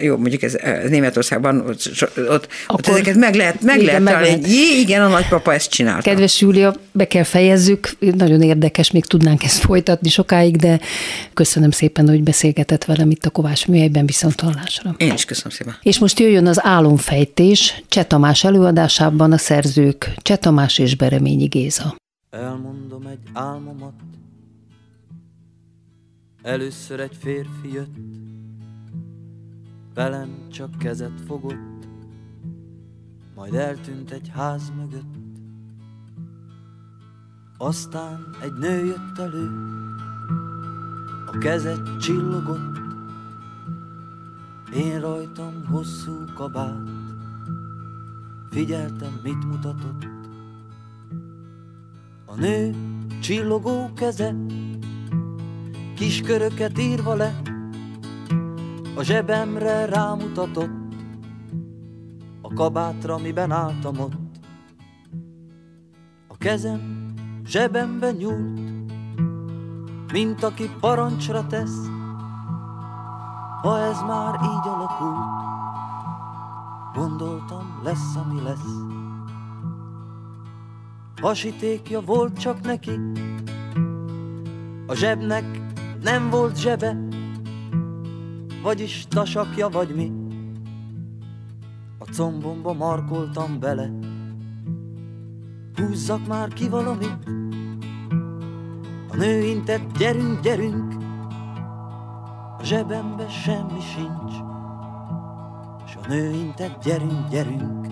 [0.00, 0.56] jó, mondjuk ez,
[0.88, 1.90] Németországban, ott,
[2.28, 4.46] ott, ott ezeket meg lehet, meg igen, lehet meg találni, lehet.
[4.46, 6.10] Jé, igen, a nagypapa ezt csinálta.
[6.10, 10.80] Kedves Júlia, be kell fejezzük, nagyon érdekes, még tudnánk ezt folytatni sokáig, de
[11.34, 14.94] köszönöm szépen, hogy beszélgetett velem itt a Kovács műhelyben viszont hallásra.
[14.96, 15.76] Én is köszönöm szépen.
[15.82, 21.96] És most jöjjön az álomfejtés Cseh Tamás előadásában a szerzők Cseh Tamás és Bereményi Géza.
[22.30, 23.92] Elmondom egy álmomat,
[26.42, 27.96] Először egy férfi jött,
[29.94, 31.88] velem csak kezet fogott,
[33.34, 35.14] majd eltűnt egy ház mögött.
[37.56, 39.50] Aztán egy nő jött elő,
[41.26, 42.78] a kezet csillogott,
[44.74, 46.88] én rajtam hosszú kabát,
[48.50, 50.06] figyeltem, mit mutatott.
[52.26, 52.74] A nő
[53.20, 54.32] csillogó keze
[55.98, 57.40] kis köröket írva le,
[58.96, 60.94] a zsebemre rámutatott,
[62.42, 64.40] a kabátra, miben álltam ott.
[66.28, 68.60] A kezem zsebembe nyúlt,
[70.12, 71.86] mint aki parancsra tesz,
[73.62, 75.42] ha ez már így alakult,
[76.94, 78.70] gondoltam lesz, ami lesz.
[81.20, 83.00] Hasítékja volt csak neki,
[84.86, 85.67] a zsebnek
[86.10, 86.96] nem volt zsebe,
[88.62, 90.12] vagyis tasakja vagy mi.
[91.98, 93.90] A combomba markoltam bele,
[95.74, 97.18] húzzak már ki valamit.
[99.08, 100.94] A nő intett, gyerünk, gyerünk,
[102.58, 104.32] a zsebembe semmi sincs.
[105.86, 107.86] S a nő intett, gyerünk, gyerünk,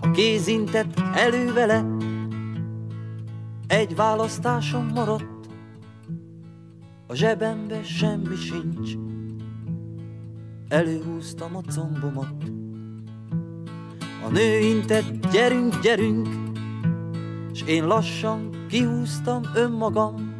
[0.00, 1.84] a kéz intett elő vele,
[3.66, 5.29] egy választásom maradt,
[7.10, 8.90] a zsebembe semmi sincs,
[10.68, 12.34] előhúztam a combomat.
[14.24, 16.28] A nő intett, gyerünk, gyerünk,
[17.52, 20.34] s én lassan kihúztam önmagam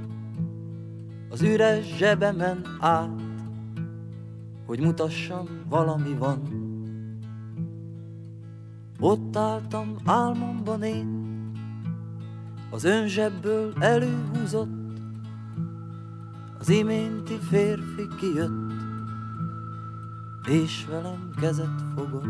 [1.30, 3.22] az üres zsebemen át,
[4.66, 6.40] hogy mutassam, valami van.
[9.00, 11.28] Ott álltam álmomban én,
[12.70, 14.79] az ön zsebből előhúzott
[16.60, 18.70] Az iménti férfi kijött,
[20.48, 22.24] és velem kezet fogott.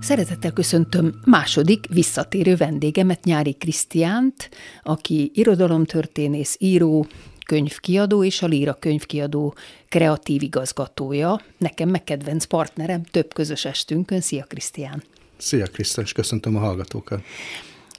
[0.00, 4.50] Szeretettel köszöntöm második visszatérő vendégemet, Nyári Krisztiánt,
[4.82, 7.06] aki irodalomtörténész, író,
[7.46, 9.54] könyvkiadó és a Líra könyvkiadó
[9.88, 11.40] kreatív igazgatója.
[11.56, 14.20] Nekem megkedvenc partnerem, több közös estünkön.
[14.20, 15.02] Szia Krisztián!
[15.36, 17.22] Szia Krisztián, és köszöntöm a hallgatókat!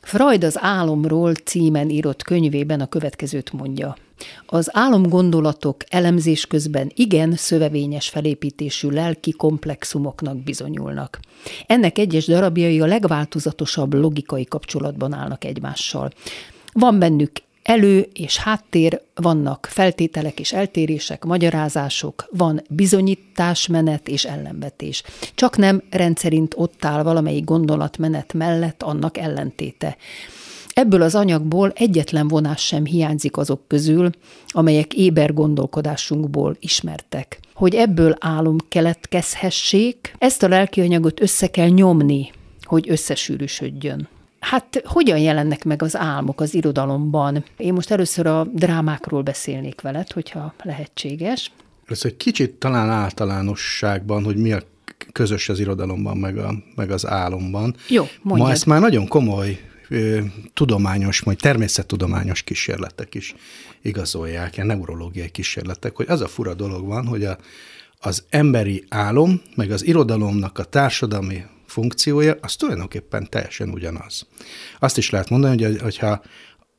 [0.01, 3.95] Freud az álomról címen írott könyvében a következőt mondja.
[4.45, 11.19] Az álomgondolatok elemzés közben igen szövevényes felépítésű lelki komplexumoknak bizonyulnak.
[11.67, 16.11] Ennek egyes darabjai a legváltozatosabb logikai kapcsolatban állnak egymással.
[16.73, 17.31] Van bennük
[17.63, 25.03] elő és háttér, vannak feltételek és eltérések, magyarázások, van bizonyításmenet és ellenvetés.
[25.35, 29.97] Csak nem rendszerint ott áll valamelyik gondolatmenet mellett annak ellentéte.
[30.73, 34.09] Ebből az anyagból egyetlen vonás sem hiányzik azok közül,
[34.47, 37.39] amelyek éber gondolkodásunkból ismertek.
[37.53, 42.31] Hogy ebből álom keletkezhessék, ezt a lelki anyagot össze kell nyomni,
[42.63, 44.07] hogy összesűrűsödjön.
[44.39, 47.43] Hát hogyan jelennek meg az álmok az irodalomban?
[47.57, 51.51] Én most először a drámákról beszélnék veled, hogyha lehetséges.
[51.85, 54.61] Először egy kicsit talán általánosságban, hogy mi a
[55.11, 57.75] közös az irodalomban, meg, a, meg az álomban.
[57.87, 58.47] Jó, mondjad.
[58.47, 59.59] Ma ezt már nagyon komoly
[60.53, 63.35] tudományos, majd természettudományos kísérletek is
[63.81, 67.37] igazolják, ilyen neurológiai kísérletek, hogy az a fura dolog van, hogy a,
[67.99, 74.27] az emberi álom, meg az irodalomnak a társadalmi funkciója, az tulajdonképpen teljesen ugyanaz.
[74.79, 76.21] Azt is lehet mondani, hogy hogyha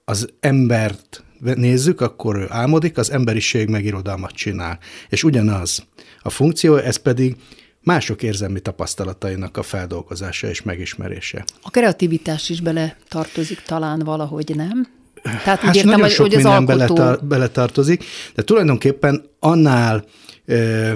[0.05, 4.79] az embert nézzük, akkor ő álmodik, az emberiség meg irodalmat csinál.
[5.09, 5.87] És ugyanaz
[6.23, 7.37] a funkció, ez pedig
[7.83, 11.45] mások érzelmi tapasztalatainak a feldolgozása és megismerése.
[11.63, 14.89] A kreativitás is bele tartozik talán valahogy, nem?
[15.23, 16.95] Tehát hát értem, nagyon sok hogy az minden alkotó...
[16.95, 20.05] beletar- beletartozik, de tulajdonképpen annál,
[20.47, 20.93] eh,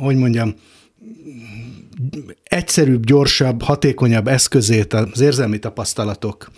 [0.00, 0.54] hogy mondjam,
[2.42, 6.50] egyszerűbb, gyorsabb, hatékonyabb eszközét az érzelmi tapasztalatok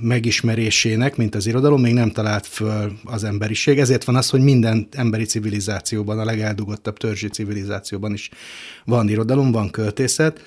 [0.00, 3.78] megismerésének, mint az irodalom, még nem talált föl az emberiség.
[3.78, 8.30] Ezért van az, hogy minden emberi civilizációban, a legeldugottabb törzsi civilizációban is
[8.84, 10.42] van irodalom, van költészet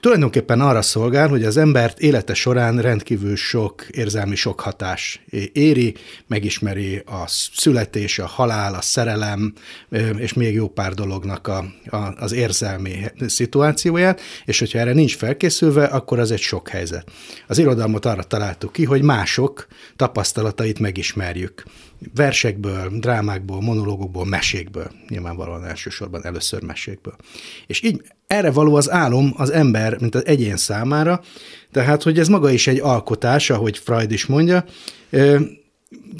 [0.00, 5.20] tulajdonképpen arra szolgál, hogy az embert élete során rendkívül sok érzelmi sok hatás
[5.52, 5.94] éri,
[6.26, 9.52] megismeri a születés, a halál, a szerelem,
[10.16, 12.96] és még jó pár dolognak a, a, az érzelmi
[13.26, 17.10] szituációját, és hogyha erre nincs felkészülve, akkor az egy sok helyzet.
[17.46, 21.62] Az irodalmat arra találtuk ki, hogy mások tapasztalatait megismerjük
[22.14, 27.16] versekből, drámákból, monológokból, mesékből, nyilvánvalóan elsősorban először mesékből.
[27.66, 31.20] És így erre való az álom az ember, mint az egyén számára,
[31.72, 34.64] tehát, hogy ez maga is egy alkotás, ahogy Freud is mondja,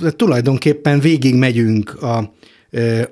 [0.01, 2.33] de tulajdonképpen végig megyünk a,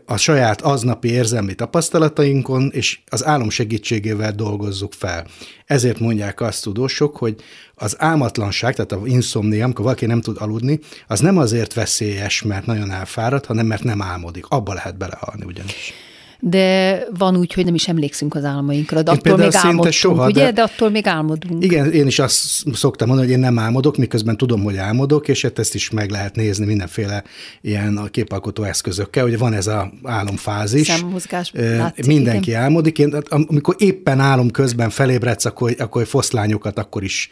[0.07, 5.27] a saját aznapi érzelmi tapasztalatainkon, és az álom segítségével dolgozzuk fel.
[5.67, 7.37] Ezért mondják azt tudósok, hogy
[7.75, 12.67] az álmatlanság, tehát a inszomnia, amikor valaki nem tud aludni, az nem azért veszélyes, mert
[12.67, 14.47] nagyon elfáradt, hanem mert nem álmodik.
[14.49, 15.93] Abba lehet belehalni ugyanis
[16.41, 20.27] de van úgy, hogy nem is emlékszünk az álmainkra, de én attól még álmodtunk, soha,
[20.27, 20.45] ugye?
[20.45, 20.53] De...
[20.53, 21.65] de attól még álmodunk.
[21.65, 25.43] Igen, én is azt szoktam mondani, hogy én nem álmodok, miközben tudom, hogy álmodok, és
[25.43, 27.25] hát ezt is meg lehet nézni mindenféle
[27.61, 30.87] ilyen a képalkotó eszközökkel, hogy van ez a álomfázis.
[30.87, 31.53] Szemmozgás.
[31.55, 32.63] Látszik, Mindenki igen.
[32.63, 32.99] álmodik.
[32.99, 37.29] Én, amikor éppen álom közben felébredsz, akkor, akkor foszlányokat akkor is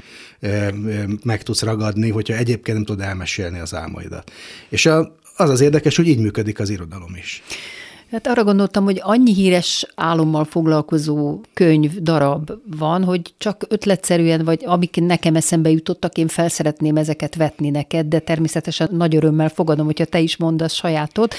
[1.22, 4.32] meg tudsz ragadni, hogyha egyébként nem tud elmesélni az álmaidat.
[4.68, 7.42] És a, az az érdekes, hogy így működik az irodalom is.
[8.14, 14.62] Hát arra gondoltam, hogy annyi híres álommal foglalkozó könyv, darab van, hogy csak ötletszerűen, vagy
[14.66, 20.04] amik nekem eszembe jutottak, én felszeretném ezeket vetni neked, de természetesen nagy örömmel fogadom, hogyha
[20.04, 21.34] te is mondasz sajátot.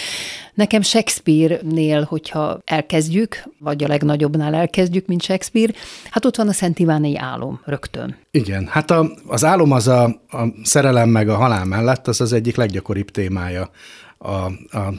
[0.54, 5.74] Nekem Shakespeare-nél, hogyha elkezdjük, vagy a legnagyobbnál elkezdjük, mint Shakespeare,
[6.10, 8.16] hát ott van a Szent Iványi álom rögtön.
[8.32, 12.34] Igen, hát a, az álom az a, a szerelem meg a halál mellett, az az
[12.34, 13.70] egyik leggyakoribb témája
[14.18, 14.46] a,
[14.78, 14.94] a,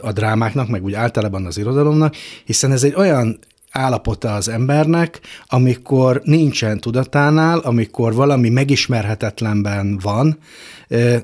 [0.00, 3.38] a drámáknak, meg úgy általában az irodalomnak, hiszen ez egy olyan
[3.72, 10.38] állapota az embernek, amikor nincsen tudatánál, amikor valami megismerhetetlenben van,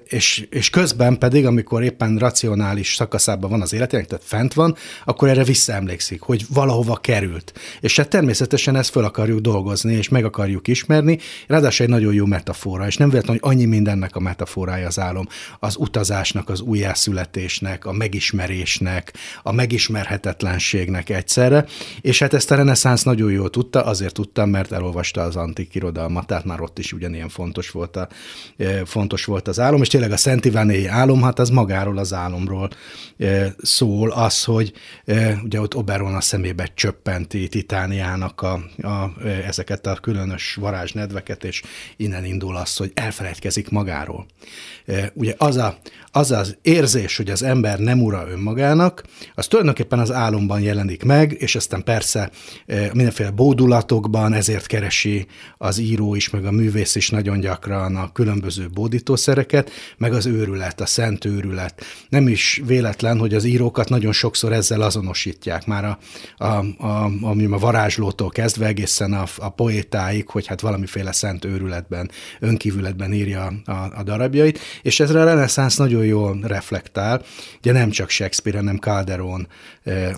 [0.05, 5.29] és, és közben pedig, amikor éppen racionális szakaszában van az életének, tehát fent van, akkor
[5.29, 7.53] erre visszaemlékszik, hogy valahova került.
[7.81, 12.27] És hát természetesen ezt föl akarjuk dolgozni, és meg akarjuk ismerni, ráadásul egy nagyon jó
[12.27, 15.27] metafora, és nem véletlenül, hogy annyi mindennek a metaforája az álom,
[15.59, 21.65] az utazásnak, az újjászületésnek, a megismerésnek, a megismerhetetlenségnek egyszerre,
[22.01, 26.27] és hát ezt a reneszánsz nagyon jól tudta, azért tudtam, mert elolvasta az antik irodalmat,
[26.27, 28.09] tehát már ott is ugyanilyen fontos volt, a,
[28.85, 32.13] fontos volt az az álom, és tényleg a Szent Ivánéi álom, hát az magáról az
[32.13, 32.69] álomról
[33.63, 34.73] szól, az, hogy
[35.45, 38.53] ugye ott Oberon a szemébe csöppenti Titániának a,
[38.89, 39.13] a,
[39.47, 41.63] ezeket a különös varázsnedveket, és
[41.97, 44.27] innen indul az, hogy elfelejtkezik magáról.
[45.15, 45.79] Ugye az, a,
[46.11, 51.37] az az érzés, hogy az ember nem ura önmagának, az tulajdonképpen az álomban jelenik meg,
[51.39, 52.31] és aztán persze
[52.93, 55.27] mindenféle bódulatokban, ezért keresi
[55.59, 58.69] az író is, meg a művész is nagyon gyakran a különböző
[59.49, 61.85] bódítószereket, meg az őrület, a szent őrület.
[62.09, 65.99] Nem is véletlen, hogy az írókat nagyon sokszor ezzel azonosítják, már a,
[66.37, 72.11] a, a, ami a varázslótól kezdve egészen a, a poétáig, hogy hát valamiféle szent őrületben,
[72.41, 77.23] önkívületben írja a, a darabjait, és ezre a reneszánsz nagyon jól reflektál,
[77.59, 79.49] ugye nem csak Shakespeare, hanem Calderon.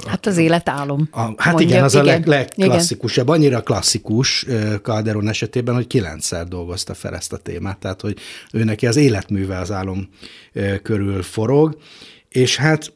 [0.06, 1.08] Hát az életálom.
[1.10, 4.46] A, hát mondja, igen, az igen, a leg, legklasszikusabb, annyira klasszikus
[4.82, 8.18] Calderon esetében, hogy kilencszer dolgozta fel ezt a témát, tehát hogy
[8.52, 10.08] ő neki az életműve az álom
[10.82, 11.76] körül forog,
[12.28, 12.92] és hát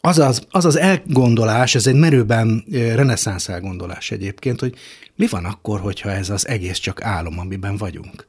[0.00, 4.74] az az, az az elgondolás, ez egy merőben reneszánsz elgondolás egyébként, hogy
[5.16, 8.26] mi van akkor, hogyha ez az egész csak álom, amiben vagyunk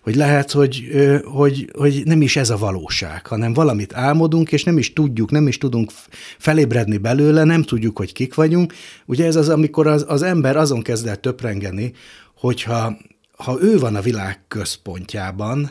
[0.00, 0.88] hogy lehet, hogy,
[1.24, 5.46] hogy, hogy nem is ez a valóság, hanem valamit álmodunk, és nem is tudjuk, nem
[5.46, 5.90] is tudunk
[6.38, 8.74] felébredni belőle, nem tudjuk, hogy kik vagyunk.
[9.06, 11.92] Ugye ez az, amikor az, az ember azon kezd el töprengeni,
[12.34, 12.96] hogyha
[13.36, 15.70] ha ő van a világ központjában,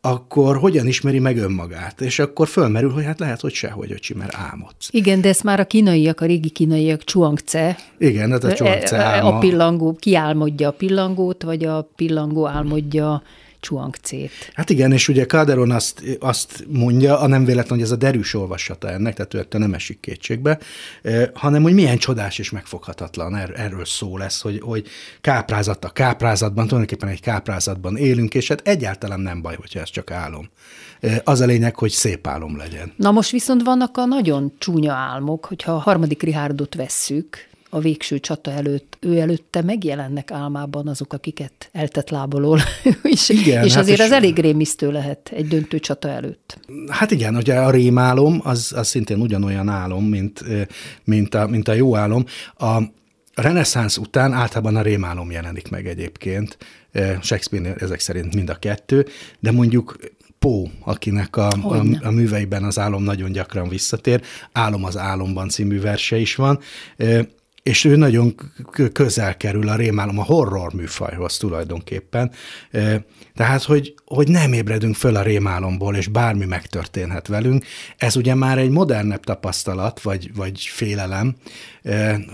[0.00, 2.00] akkor hogyan ismeri meg önmagát?
[2.00, 4.88] És akkor fölmerül, hogy hát lehet, hogy sehogy, öcsi, mert álmodsz.
[4.90, 7.76] Igen, de ezt már a kínaiak, a régi kínaiak Chuang-Tse.
[7.98, 9.36] Igen, hát a Chuang-Tse e, e, álma.
[9.36, 13.22] A pillangó, ki álmodja a pillangót, vagy a pillangó álmodja
[13.68, 14.52] Chuang-Tse-t.
[14.54, 18.34] Hát igen, és ugye Calderon azt, azt mondja, a nem véletlen, hogy ez a derűs
[18.34, 20.58] olvasata ennek, tehát ő nem esik kétségbe,
[21.02, 24.86] eh, hanem hogy milyen csodás és megfoghatatlan, er, erről szó lesz, hogy, hogy
[25.20, 30.10] káprázat a káprázatban, tulajdonképpen egy káprázatban élünk, és hát egyáltalán nem baj, hogyha ez csak
[30.10, 30.50] álom.
[31.00, 32.92] Eh, az a lényeg, hogy szép álom legyen.
[32.96, 38.18] Na most viszont vannak a nagyon csúnya álmok, hogyha a harmadik Rihárdot vesszük, a végső
[38.18, 42.60] csata előtt, ő előtte megjelennek álmában azok, akiket eltett lábolól.
[43.02, 46.58] és igen, és hát azért és az elég rémisztő lehet egy döntő csata előtt.
[46.88, 50.44] Hát igen, ugye a rémálom az, az szintén ugyanolyan álom, mint,
[51.04, 52.24] mint, a, mint a jó álom.
[52.56, 52.78] A
[53.34, 56.56] reneszánsz után általában a rémálom jelenik meg egyébként.
[57.20, 59.06] Shakespeare ezek szerint mind a kettő,
[59.40, 59.96] de mondjuk
[60.38, 64.22] Pó, akinek a, a, a műveiben az álom nagyon gyakran visszatér.
[64.52, 66.60] Álom az álomban című verse is van
[67.68, 68.34] és ő nagyon
[68.92, 72.30] közel kerül a rémálom, a horror műfajhoz tulajdonképpen.
[73.34, 77.64] Tehát, hogy, hogy nem ébredünk föl a rémálomból, és bármi megtörténhet velünk.
[77.96, 81.36] Ez ugye már egy modernebb tapasztalat, vagy, vagy félelem,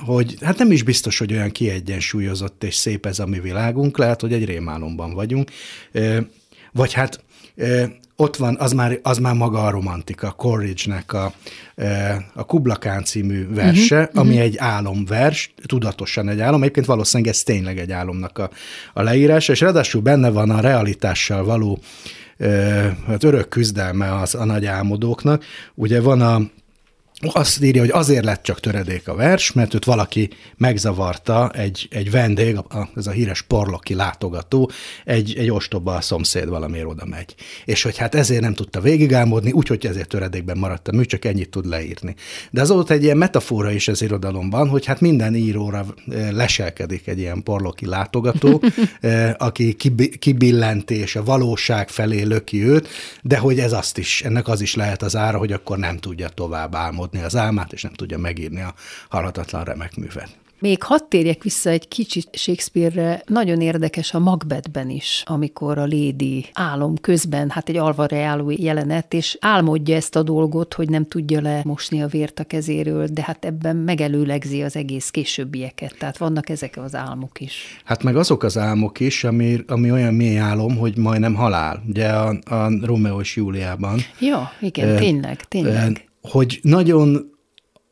[0.05, 4.21] hogy hát nem is biztos, hogy olyan kiegyensúlyozott és szép ez a mi világunk, lehet,
[4.21, 5.51] hogy egy rémálomban vagyunk.
[6.73, 7.24] Vagy hát
[8.17, 11.33] ott van, az már, az már maga a romantika, Coleridge-nek a,
[12.35, 14.45] a Kublakán című verse, uh-huh, ami uh-huh.
[14.45, 18.51] egy álomvers, tudatosan egy álom, egyébként valószínűleg ez tényleg egy álomnak a,
[18.95, 21.79] a leírása, és ráadásul benne van a realitással való
[23.07, 25.45] hát örök küzdelme az a nagy álmodóknak.
[25.75, 26.41] Ugye van a
[27.33, 32.11] azt írja, hogy azért lett csak töredék a vers, mert őt valaki megzavarta, egy, egy
[32.11, 32.59] vendég,
[32.97, 34.71] ez a híres porloki látogató,
[35.05, 37.35] egy, egy ostoba a szomszéd valamiért oda megy.
[37.65, 41.51] És hogy hát ezért nem tudta végigálmodni, úgyhogy ezért töredékben maradt a mű, csak ennyit
[41.51, 42.15] tud leírni.
[42.51, 47.07] De az ott egy ilyen metafora is az irodalomban, hogy hát minden íróra eh, leselkedik
[47.07, 48.63] egy ilyen porloki látogató,
[49.01, 49.77] eh, aki
[50.19, 52.89] kibillenti és a valóság felé löki őt,
[53.23, 56.29] de hogy ez azt is, ennek az is lehet az ára, hogy akkor nem tudja
[56.29, 58.75] tovább álmodni alkotni az álmát, és nem tudja megírni a
[59.09, 60.37] halhatatlan remek művet.
[60.59, 66.47] Még hadd térjek vissza egy kicsit Shakespeare-re, nagyon érdekes a Macbethben is, amikor a Lady
[66.53, 71.41] álom közben, hát egy alva reáló jelenet, és álmodja ezt a dolgot, hogy nem tudja
[71.41, 76.49] le mosni a vért a kezéről, de hát ebben megelőlegzi az egész későbbieket, tehát vannak
[76.49, 77.81] ezek az álmok is.
[77.85, 82.09] Hát meg azok az álmok is, ami, ami olyan mély álom, hogy majdnem halál, ugye
[82.09, 83.99] a, a Romeo és Júliában.
[84.21, 87.31] Ja, igen, e, tényleg, tényleg hogy nagyon,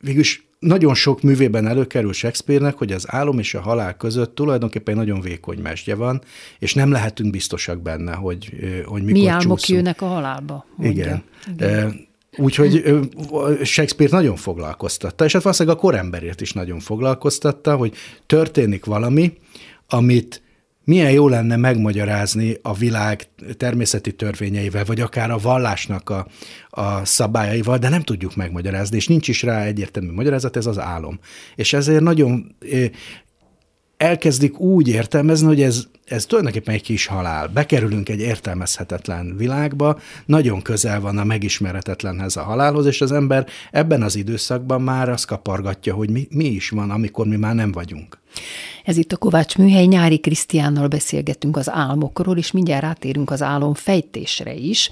[0.01, 5.21] végülis nagyon sok művében előkerül Shakespeare-nek, hogy az álom és a halál között tulajdonképpen nagyon
[5.21, 6.23] vékony mesdje van,
[6.59, 8.53] és nem lehetünk biztosak benne, hogy,
[8.85, 9.79] hogy mikor Mi álmok csúszunk.
[9.79, 11.05] jönnek a halálba, mondja.
[11.05, 11.23] Igen.
[11.55, 12.11] Igen.
[12.37, 12.99] Úgyhogy
[13.62, 17.95] Shakespeare nagyon foglalkoztatta, és hát valószínűleg a koremberért is nagyon foglalkoztatta, hogy
[18.27, 19.33] történik valami,
[19.88, 20.42] amit
[20.85, 26.27] milyen jó lenne megmagyarázni a világ természeti törvényeivel, vagy akár a vallásnak a,
[26.71, 31.18] a szabályaival, de nem tudjuk megmagyarázni, és nincs is rá egyértelmű magyarázat, ez az álom.
[31.57, 32.55] És ezért nagyon
[33.97, 37.49] elkezdik úgy értelmezni, hogy ez, ez tulajdonképpen egy kis halál.
[37.49, 44.03] Bekerülünk egy értelmezhetetlen világba, nagyon közel van a megismeretetlenhez a halálhoz, és az ember ebben
[44.03, 48.21] az időszakban már azt kapargatja, hogy mi, mi is van, amikor mi már nem vagyunk.
[48.85, 53.74] Ez itt a Kovács Műhely, Nyári Krisztiánnal beszélgetünk az álmokról, és mindjárt rátérünk az álom
[53.74, 54.91] fejtésre is,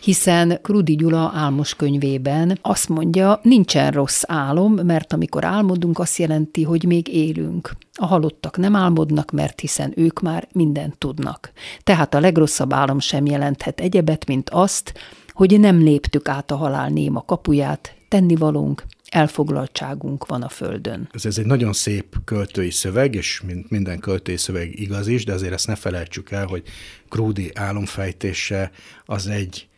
[0.00, 6.62] hiszen Krudi Gyula álmos könyvében azt mondja, nincsen rossz álom, mert amikor álmodunk, azt jelenti,
[6.62, 7.76] hogy még élünk.
[7.94, 11.52] A halottak nem álmodnak, mert hiszen ők már mindent tudnak.
[11.84, 14.92] Tehát a legrosszabb álom sem jelenthet egyebet, mint azt,
[15.32, 21.08] hogy nem léptük át a halál néma kapuját, tennivalónk elfoglaltságunk van a Földön.
[21.12, 25.32] Ez, ez egy nagyon szép költői szöveg, és mint minden költői szöveg igaz is, de
[25.32, 26.62] azért ezt ne felejtsük el, hogy
[27.08, 28.70] Krúdi álomfejtése
[29.04, 29.68] az egy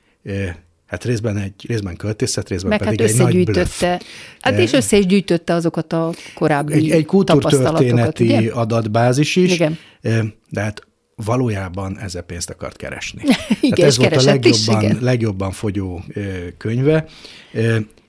[0.86, 4.00] hát részben egy részben költészet, részben Meg pedig hát egy nagy összegyűjtötte,
[4.40, 8.52] hát és össze is gyűjtötte azokat a korábbi egy, egy kultúrtörténeti ugye?
[8.52, 9.78] adatbázis is, Igen.
[10.50, 13.22] de hát valójában ezzel pénzt akart keresni.
[13.60, 15.02] Igen, Tehát ez volt a keresett is, legjobban, igen.
[15.02, 16.02] legjobban fogyó
[16.56, 17.06] könyve.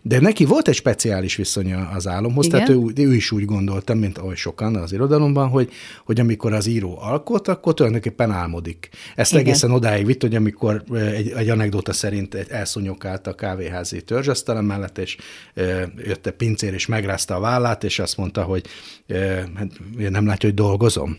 [0.06, 2.60] De neki volt egy speciális viszonya az álomhoz, Igen?
[2.60, 5.72] tehát ő, ő is úgy gondolta, mint ahogy sokan az irodalomban, hogy,
[6.06, 8.90] hogy amikor az író alkot, akkor tulajdonképpen álmodik.
[9.16, 9.44] Ezt Igen.
[9.44, 15.18] egészen odáig vitt, hogy amikor egy, egy anekdota szerint elszonyokált a kávéházi törzsasztalem mellett, és
[15.54, 18.66] e, jött a pincér, és megrázta a vállát, és azt mondta, hogy
[19.08, 19.50] e,
[19.96, 21.18] nem látja, hogy dolgozom.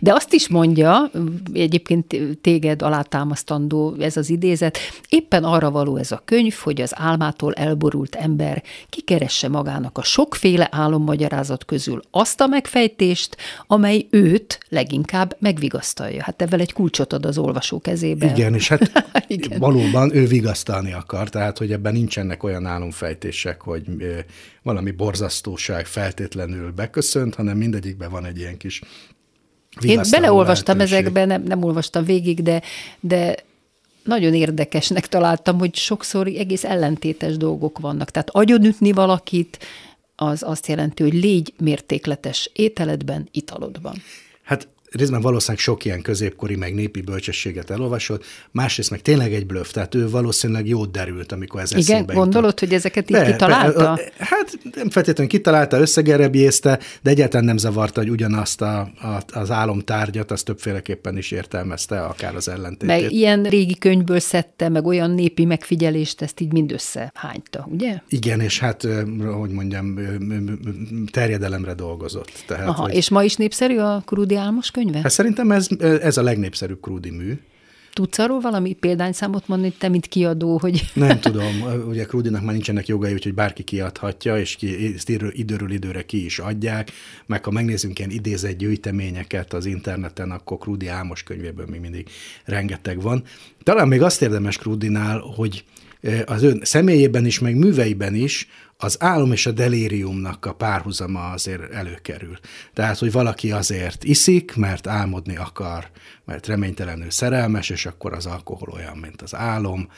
[0.00, 1.10] De azt is mondja,
[1.52, 4.78] egyébként téged alátámasztandó ez az idézet,
[5.08, 10.68] éppen arra való ez a könyv, hogy az álmától elborult ember kikeresse magának a sokféle
[10.70, 13.36] álommagyarázat közül azt a megfejtést,
[13.66, 16.22] amely őt leginkább megvigasztalja.
[16.22, 18.26] Hát ebben egy kulcsot ad az olvasó kezébe.
[18.26, 18.92] Igen, és hát
[19.26, 19.58] Igen.
[19.58, 23.84] valóban ő vigasztalni akar, tehát hogy ebben nincsenek olyan álomfejtések, hogy
[24.66, 28.82] valami borzasztóság feltétlenül beköszönt, hanem mindegyikben van egy ilyen kis
[29.80, 31.04] Én beleolvastam lehetőség.
[31.04, 32.62] ezekbe, nem, nem olvastam végig, de,
[33.00, 33.34] de
[34.04, 38.10] nagyon érdekesnek találtam, hogy sokszor egész ellentétes dolgok vannak.
[38.10, 39.58] Tehát agyonütni valakit,
[40.16, 44.02] az azt jelenti, hogy légy mértékletes ételedben, italodban.
[44.42, 49.70] Hát részben valószínűleg sok ilyen középkori, meg népi bölcsességet elolvasott, másrészt meg tényleg egy blöff,
[49.70, 52.16] tehát ő valószínűleg jót derült, amikor ez Igen, eszébe jutott.
[52.16, 53.94] gondolod, hogy ezeket így Be- kitalálta?
[53.94, 59.50] be- hát nem feltétlenül kitalálta, összegerebjézte, de egyáltalán nem zavarta, hogy ugyanazt a, a, az
[59.50, 62.86] álomtárgyat, az többféleképpen is értelmezte, akár az ellentétét.
[63.00, 68.00] Meg ilyen régi könyvből szedte, meg olyan népi megfigyelést, ezt így mind összehányta, ugye?
[68.08, 68.82] Igen, és hát,
[69.38, 69.98] hogy mondjam,
[71.10, 72.32] terjedelemre dolgozott.
[72.46, 75.00] Tehát, Aha, hogy, és ma is népszerű a Krudi Álmos könyve?
[75.02, 77.38] hát szerintem ez, ez a legnépszerűbb Krúdi mű.
[77.92, 80.90] Tudsz arról valami példányszámot mondani, te, mint kiadó, hogy...
[80.94, 86.02] Nem tudom, ugye Krudinak már nincsenek jogai, úgyhogy bárki kiadhatja, és ki, ezt időről, időre
[86.02, 86.90] ki is adják,
[87.26, 92.08] meg ha megnézzünk ilyen idézett gyűjteményeket az interneten, akkor Krudi álmos könyvéből még mindig
[92.44, 93.22] rengeteg van.
[93.62, 95.64] Talán még azt érdemes Krudinál, hogy
[96.26, 101.72] az ön személyében is, meg műveiben is az álom és a delíriumnak a párhuzama azért
[101.72, 102.38] előkerül.
[102.74, 105.90] Tehát, hogy valaki azért iszik, mert álmodni akar,
[106.24, 109.88] mert reménytelenül szerelmes, és akkor az alkohol olyan, mint az álom.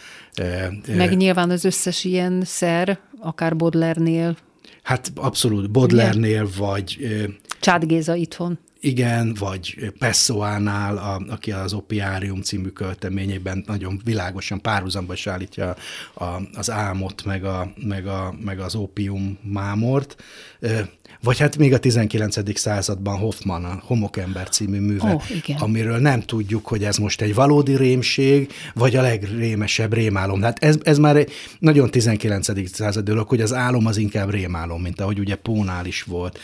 [0.97, 4.37] Meg nyilván az összes ilyen szer, akár Bodlernél,
[4.83, 6.99] Hát abszolút Bodlernél, vagy
[7.61, 8.59] Csád Géza itthon.
[8.81, 15.77] Igen, vagy Pessoánál, a, aki az Opiárium című költeményében nagyon világosan párhuzamba is állítja
[16.15, 16.25] a,
[16.55, 20.23] az álmot, meg, a, meg, a, meg az ópium mámort.
[21.23, 22.59] Vagy hát még a 19.
[22.59, 25.59] században Hoffman, a Homokember című műve, igen.
[25.59, 30.43] amiről nem tudjuk, hogy ez most egy valódi rémség, vagy a legrémesebb rémálom.
[30.43, 32.71] Hát ez, ez már egy nagyon 19.
[32.75, 36.39] század dolog, hogy az álom az inkább rémálom, mint ahogy ugye Pónál is volt.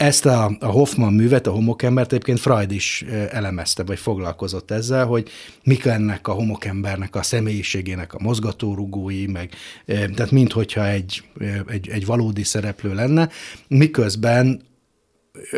[0.00, 5.28] Ezt a, a Hoffman művet, a homokembert egyébként Freud is elemezte, vagy foglalkozott ezzel, hogy
[5.62, 9.50] mik ennek a homokembernek a személyiségének a mozgatórugói, meg
[9.86, 11.22] tehát minthogyha egy,
[11.68, 13.28] egy, egy valódi szereplő lenne,
[13.68, 14.60] miközben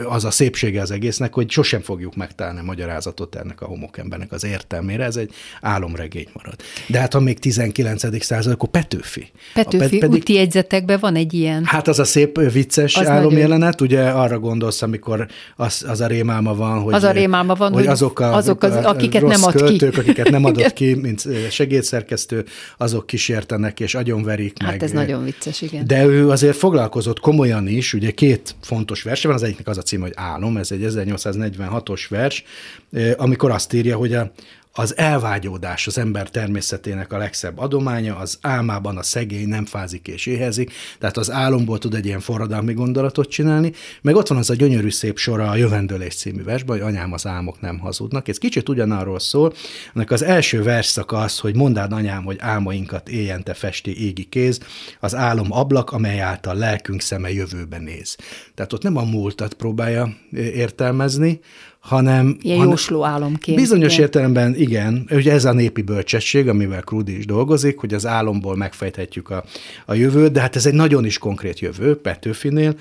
[0.09, 4.45] az a szépsége az egésznek, hogy sosem fogjuk megtalálni a magyarázatot ennek a homokembernek az
[4.45, 6.55] értelmére, ez egy álomregény marad.
[6.87, 8.25] De hát ha még 19.
[8.25, 9.31] század, akkor Petőfi.
[9.55, 11.65] Petőfi, A pe- úti jegyzetekben van egy ilyen.
[11.65, 16.55] Hát az a szép vicces Az álomjelenet, ugye arra gondolsz, amikor az, az a rémálma
[16.55, 19.53] van, hogy, Az a rémálma van, hogy hogy azok, a, azok az- akiket nem ad
[19.55, 19.59] ki.
[19.59, 22.45] költők, akiket nem adott ki, mint segédszerkesztő,
[22.77, 24.83] azok kísértenek és agyonverik Hát meg.
[24.83, 25.87] ez ö, nagyon vicces, igen.
[25.87, 29.83] De ő azért foglalkozott komolyan is, ugye két fontos verse van, az egyiknek az a
[29.83, 32.45] címe, hogy Álom, ez egy 1846-os vers,
[32.93, 34.33] eh, amikor azt írja, hogy a,
[34.73, 40.27] az elvágyódás az ember természetének a legszebb adománya, az álmában a szegény nem fázik és
[40.27, 44.55] éhezik, tehát az álomból tud egy ilyen forradalmi gondolatot csinálni, meg ott van az a
[44.55, 48.29] gyönyörű szép sora a Jövendőlés című versben, hogy anyám az álmok nem hazudnak.
[48.29, 49.53] Ez kicsit ugyanarról szól,
[49.95, 54.61] annak az első verszak az, hogy mondád anyám, hogy álmainkat éjjente festi égi kéz,
[55.01, 58.17] az álom ablak, amely által lelkünk szeme jövőbe néz.
[58.55, 61.41] Tehát ott nem a múltat próbálja értelmezni,
[61.83, 62.37] hanem...
[62.41, 63.59] Ilyen hanem jósló álomként.
[63.59, 64.05] Bizonyos igen.
[64.05, 69.31] értelemben igen, ugye ez a népi bölcsesség, amivel Krudi is dolgozik, hogy az álomból megfejthetjük
[69.31, 69.45] a,
[69.87, 72.75] a jövőt, de hát ez egy nagyon is konkrét jövő, Petőfinél,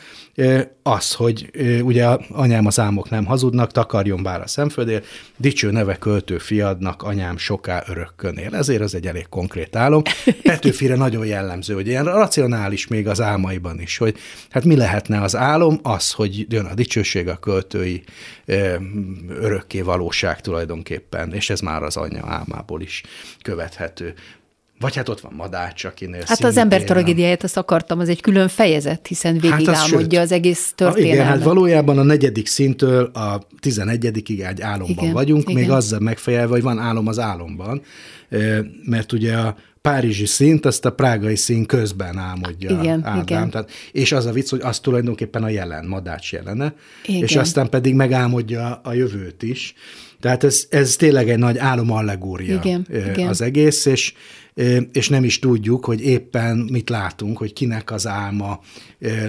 [0.84, 1.50] az, hogy
[1.84, 5.02] ugye anyám az álmok nem hazudnak, takarjon bár a szemföldél,
[5.38, 8.56] dicső neve költő fiadnak, anyám soká örökkön él.
[8.56, 10.02] Ezért az egy elég konkrét álom.
[10.44, 14.16] Petőfire nagyon jellemző, hogy ilyen racionális még az álmaiban is, hogy
[14.50, 15.80] hát mi lehetne az álom?
[15.84, 18.04] Az, hogy jön a dicsőség a költői
[19.30, 23.04] örökké valóság tulajdonképpen, és ez már az anyja álmából is
[23.42, 24.14] követhető.
[24.80, 28.48] Vagy hát ott van Madács, akinél Hát az ember tragédiáját azt akartam, az egy külön
[28.48, 31.14] fejezet, hiszen végig hát az, az egész történelmet.
[31.14, 35.62] Igen, hát valójában a negyedik szintől a tizenegyedikig egy álomban igen, vagyunk, igen.
[35.62, 37.82] még azzal megfejelve, hogy van álom az álomban,
[38.86, 43.22] mert ugye a párizsi szint, azt a prágai szín közben álmodja igen, Ádám.
[43.22, 43.50] Igen.
[43.50, 46.74] Tehát, és az a vicc, hogy az tulajdonképpen a jelen, Madács jelene,
[47.06, 47.24] igen.
[47.24, 49.74] és aztán pedig megálmodja a jövőt is.
[50.22, 53.36] Tehát ez, ez tényleg egy nagy álomallegória igen, az igen.
[53.40, 54.14] egész, és
[54.92, 58.60] és nem is tudjuk, hogy éppen mit látunk, hogy kinek az álma,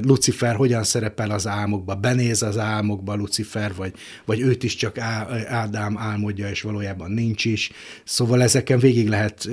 [0.03, 3.93] Lucifer hogyan szerepel az álmokba, benéz az álmokba Lucifer, vagy,
[4.25, 4.99] vagy őt is csak
[5.49, 7.71] Ádám álmodja, és valójában nincs is.
[8.05, 9.49] Szóval ezeken végig lehet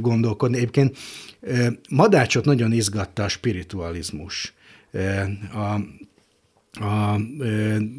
[0.00, 0.56] gondolkodni.
[0.56, 0.96] Egyébként
[1.88, 4.52] Madácsot nagyon izgatta a spiritualizmus.
[5.52, 5.80] A,
[6.80, 7.20] a,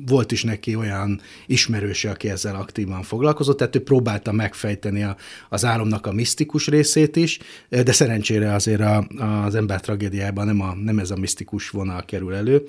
[0.05, 5.15] volt is neki olyan ismerőse, aki ezzel aktívan foglalkozott, tehát ő próbálta megfejteni a,
[5.49, 9.07] az álomnak a misztikus részét is, de szerencsére azért a,
[9.45, 12.63] az ember tragédiában nem, a, nem ez a misztikus vonal kerül elő,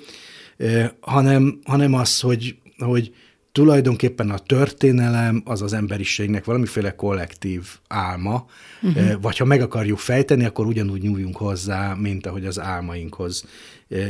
[0.99, 3.13] hanem, hanem az, hogy, hogy
[3.51, 8.45] tulajdonképpen a történelem az az emberiségnek valamiféle kollektív álma,
[8.81, 9.21] uh-huh.
[9.21, 13.45] vagy ha meg akarjuk fejteni, akkor ugyanúgy nyúljunk hozzá, mint ahogy az álmainkhoz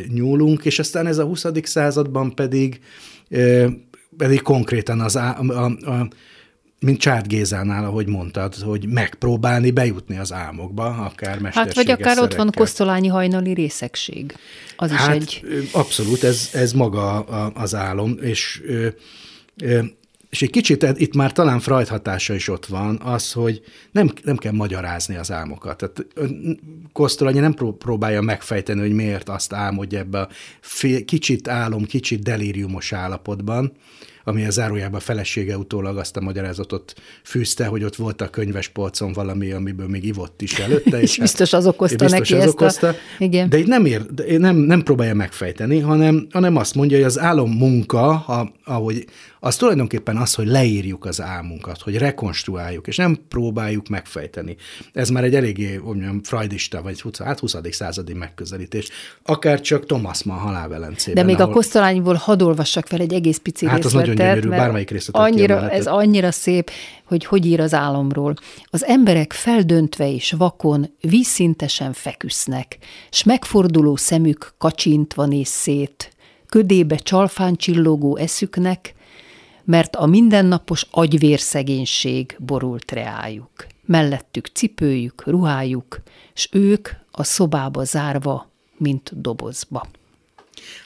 [0.08, 1.46] nyúlunk, és aztán ez a 20.
[1.64, 2.80] században pedig,
[4.18, 6.08] pedig konkrétan az á, a, a,
[6.80, 12.16] mint Csárt Gézánál, ahogy mondtad, hogy megpróbálni bejutni az álmokba, akár mesterséges Hát vagy akár
[12.16, 12.24] szerekkel.
[12.24, 14.36] ott van Kosztolányi hajnali részegség.
[14.76, 15.70] Az hát, is egy...
[15.72, 17.20] Abszolút, ez, ez maga
[17.54, 18.62] az álom, és
[20.32, 24.38] és egy kicsit itt már talán Freud hatása is ott van, az, hogy nem, nem
[24.38, 25.78] kell magyarázni az álmokat.
[25.78, 26.06] Tehát
[26.94, 30.28] Kosztolanyi nem próbálja megfejteni, hogy miért azt álmodja ebbe a
[30.62, 33.72] fél, kicsit álom, kicsit delíriumos állapotban,
[34.24, 36.94] ami a zárójában a felesége utólag azt a magyarázatot
[37.24, 41.02] fűzte, hogy ott volt a könyves polcon valami, amiből még ivott is előtte.
[41.02, 42.96] És, és biztos az okozta biztos neki az ezt okozta, a...
[43.20, 43.50] Igen.
[43.50, 44.06] De itt nem, ér,
[44.38, 49.06] nem, nem próbálja megfejteni, hanem, hanem azt mondja, hogy az álom munka, ha, ahogy
[49.40, 54.56] az tulajdonképpen az, hogy leírjuk az álmunkat, hogy rekonstruáljuk, és nem próbáljuk megfejteni.
[54.94, 57.56] Ez már egy eléggé, mondjam, freudista, vagy 20, hát 20.
[57.70, 58.90] századi megközelítés.
[59.24, 61.26] Akár csak Thomas Mann halálvelencében.
[61.26, 61.52] De még ahol...
[61.52, 64.08] a kosztolányból hadd olvassak fel egy egész pici hát részletet.
[64.08, 66.72] Hát az nagyon gyönyörű, bármelyik részletet annyira, Ez annyira szép,
[67.04, 68.34] hogy hogy ír az álomról.
[68.66, 72.78] Az emberek feldöntve és vakon vízszintesen feküsznek,
[73.10, 76.12] s megforduló szemük kacsintva néz szét,
[76.52, 78.94] ködébe csalfán csillogó eszüknek,
[79.64, 83.68] mert a mindennapos agyvérszegénység borult reájuk.
[83.86, 86.02] Mellettük cipőjük, ruhájuk,
[86.34, 89.88] s ők a szobába zárva, mint dobozba.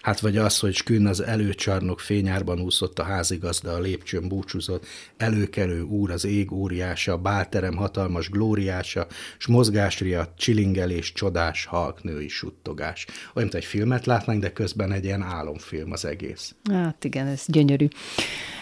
[0.06, 4.86] Hát vagy az, hogy Skün az előcsarnok fényárban úszott a házigazda, a lépcsőn búcsúzott,
[5.18, 13.06] előkelő úr az ég óriása, bálterem hatalmas glóriása, s mozgásriadt, csilingelés, csodás, halknői suttogás.
[13.34, 16.56] Olyan, mint egy filmet látnánk, de közben egy ilyen álomfilm az egész.
[16.72, 17.88] Hát igen, ez gyönyörű.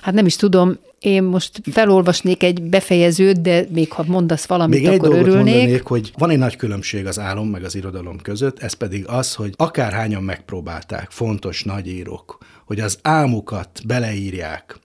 [0.02, 5.00] Hát nem is tudom, én most felolvasnék egy befejezőt, de még ha mondasz valamit, még
[5.00, 5.56] akkor egy örülnék.
[5.56, 9.36] Mondanék, hogy van egy nagy különbség az álom meg az irodalom között, ez pedig az,
[9.36, 14.80] hogy akárhányan megpróbálták, fontos nagyírók, hogy az álmukat beleírják,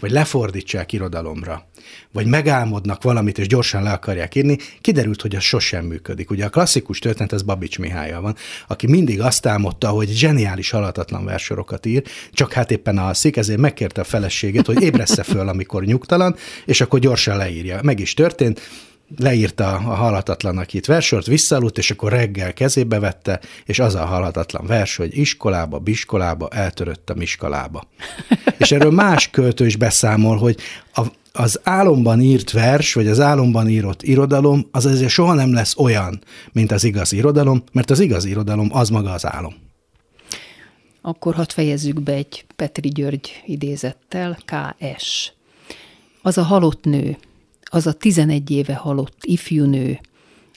[0.00, 1.68] vagy lefordítsák irodalomra,
[2.12, 6.30] vagy megálmodnak valamit, és gyorsan le akarják írni, kiderült, hogy az sosem működik.
[6.30, 8.36] Ugye a klasszikus történet, ez Babics Mihály van,
[8.68, 12.02] aki mindig azt álmodta, hogy zseniális, halatatlan versorokat ír,
[12.32, 16.98] csak hát éppen alszik, ezért megkérte a feleségét, hogy ébressze föl, amikor nyugtalan, és akkor
[16.98, 17.80] gyorsan leírja.
[17.82, 18.60] Meg is történt,
[19.16, 24.66] leírta a halatatlannak itt versort, visszaaludt, és akkor reggel kezébe vette, és az a halatatlan
[24.66, 27.88] vers, hogy iskolába, biskolába, eltörött a miskalába.
[28.58, 30.56] és erről más költő is beszámol, hogy
[30.94, 31.02] a,
[31.32, 36.20] az álomban írt vers, vagy az álomban írott irodalom, az azért soha nem lesz olyan,
[36.52, 39.54] mint az igazi irodalom, mert az igazi irodalom az maga az álom.
[41.02, 45.32] Akkor hadd fejezzük be egy Petri György idézettel, KS.
[46.22, 47.16] Az a halott nő,
[47.70, 50.00] az a 11 éve halott ifjú nő,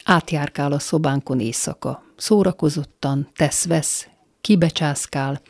[0.04, 4.08] átjárkál a szobánkon éjszaka, szórakozottan, tesz-vesz,
[4.42, 5.42] kibecsászkál,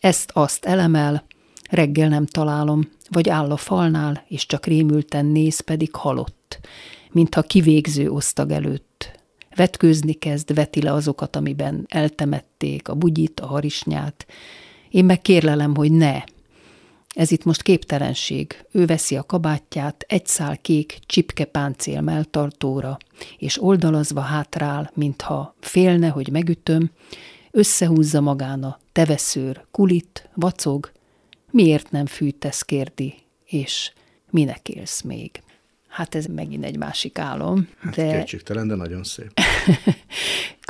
[0.00, 1.24] ezt-azt elemel,
[1.70, 6.60] reggel nem találom, vagy áll a falnál, és csak rémülten néz, pedig halott,
[7.10, 9.20] mintha kivégző osztag előtt.
[9.54, 14.26] Vetkőzni kezd, veti le azokat, amiben eltemették, a bugyit, a harisnyát.
[14.90, 16.22] Én meg kérlelem, hogy ne.
[17.12, 18.64] Ez itt most képtelenség.
[18.70, 22.96] Ő veszi a kabátját, egy szál kék csipke páncél melltartóra,
[23.38, 26.90] és oldalazva hátrál, mintha félne, hogy megütöm,
[27.50, 30.92] összehúzza magán a teveszőr, kulit, vacog,
[31.50, 33.92] miért nem fűtesz, kérdi, és
[34.30, 35.42] minek élsz még?
[35.88, 37.68] Hát ez megint egy másik álom.
[37.78, 38.18] Hát de...
[38.18, 39.32] kétségtelen, de nagyon szép.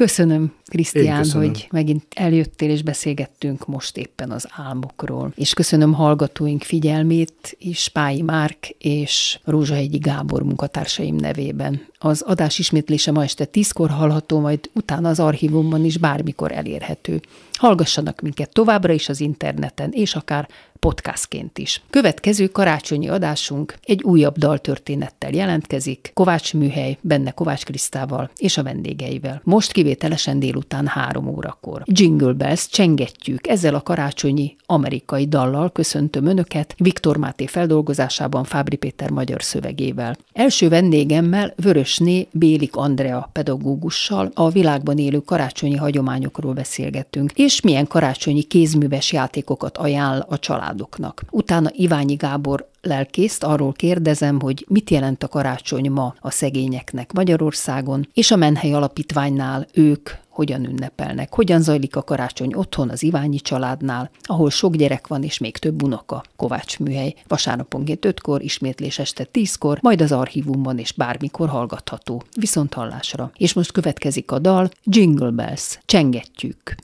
[0.02, 5.32] köszönöm, Krisztián, hogy megint eljöttél és beszélgettünk most éppen az álmokról.
[5.34, 11.86] És köszönöm hallgatóink figyelmét is, Pályi Márk és Rózsahegyi Gábor munkatársaim nevében.
[11.98, 17.20] Az adás ismétlése ma este tízkor hallható, majd utána az archívumban is bármikor elérhető.
[17.52, 20.48] Hallgassanak minket továbbra is az interneten, és akár
[20.78, 21.82] podcastként is.
[21.90, 29.40] Következő karácsonyi adásunk egy újabb daltörténettel jelentkezik, Kovács Műhely, benne Kovács Krisztával és a vendégeivel.
[29.44, 31.82] Most kivételesen délután három órakor.
[31.84, 39.10] Jingle Bells csengetjük, ezzel a karácsonyi amerikai dallal köszöntöm Önöket, Viktor Máté feldolgozásában Fábri Péter
[39.10, 40.16] magyar szövegével.
[40.32, 48.42] Első vendégemmel Vörösné Bélik Andrea pedagógussal a világban élő karácsonyi hagyományokról beszélgettünk, és milyen karácsonyi
[48.42, 51.22] kézműves játékokat ajánl a családoknak.
[51.30, 58.08] Utána Iványi Gábor lelkészt arról kérdezem, hogy mit jelent a karácsony ma a szegényeknek Magyarországon,
[58.14, 64.10] és a Menhely Alapítványnál ők hogyan ünnepelnek, hogyan zajlik a karácsony otthon az Iványi családnál,
[64.22, 69.78] ahol sok gyerek van és még több unoka, Kovács műhely, vasárnaponként 5-kor, ismétlés este 10-kor,
[69.82, 72.22] majd az archívumban és bármikor hallgatható.
[72.36, 73.30] Viszont hallásra.
[73.36, 76.74] És most következik a dal Jingle Bells, csengetjük.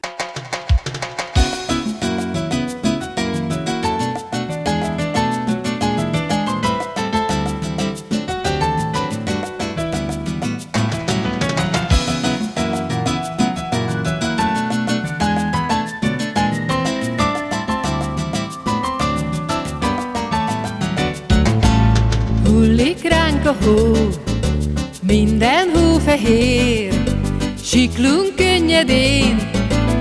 [27.99, 29.51] Siklunk könnyedén,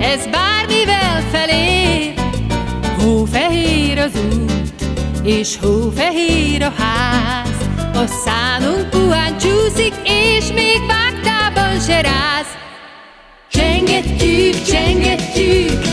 [0.02, 2.14] ez bármivel felér.
[2.98, 4.89] Hófehér az út,
[5.24, 12.48] és hófehér a ház, a szánunk puhán csúszik, és még vágtában se ráz.
[13.52, 15.86] Csengetjük, csengetjük,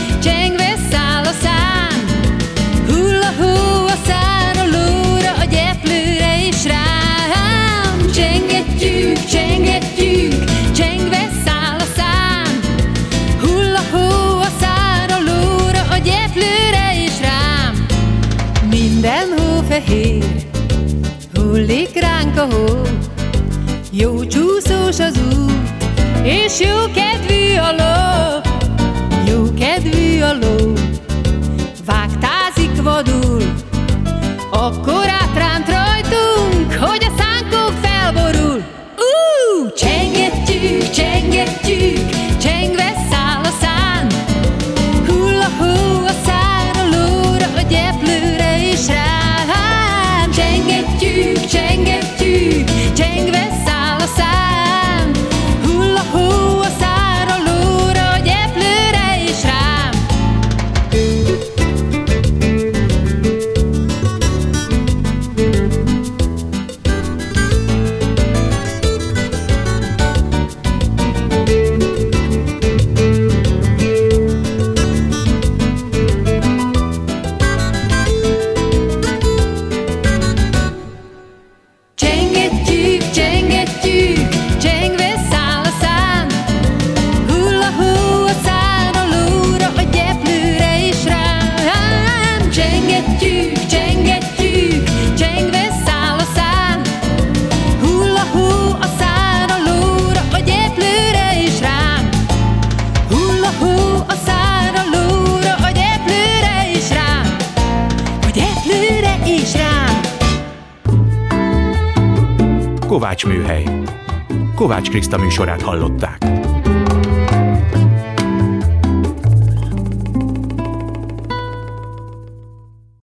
[22.51, 22.81] hó
[23.91, 25.51] Jó csúszós az út,
[26.23, 28.41] és jó kedvű a ló.
[29.27, 30.73] Jó kedvű a ló,
[31.85, 32.44] vágtázik
[115.35, 116.04] műsorát hallották.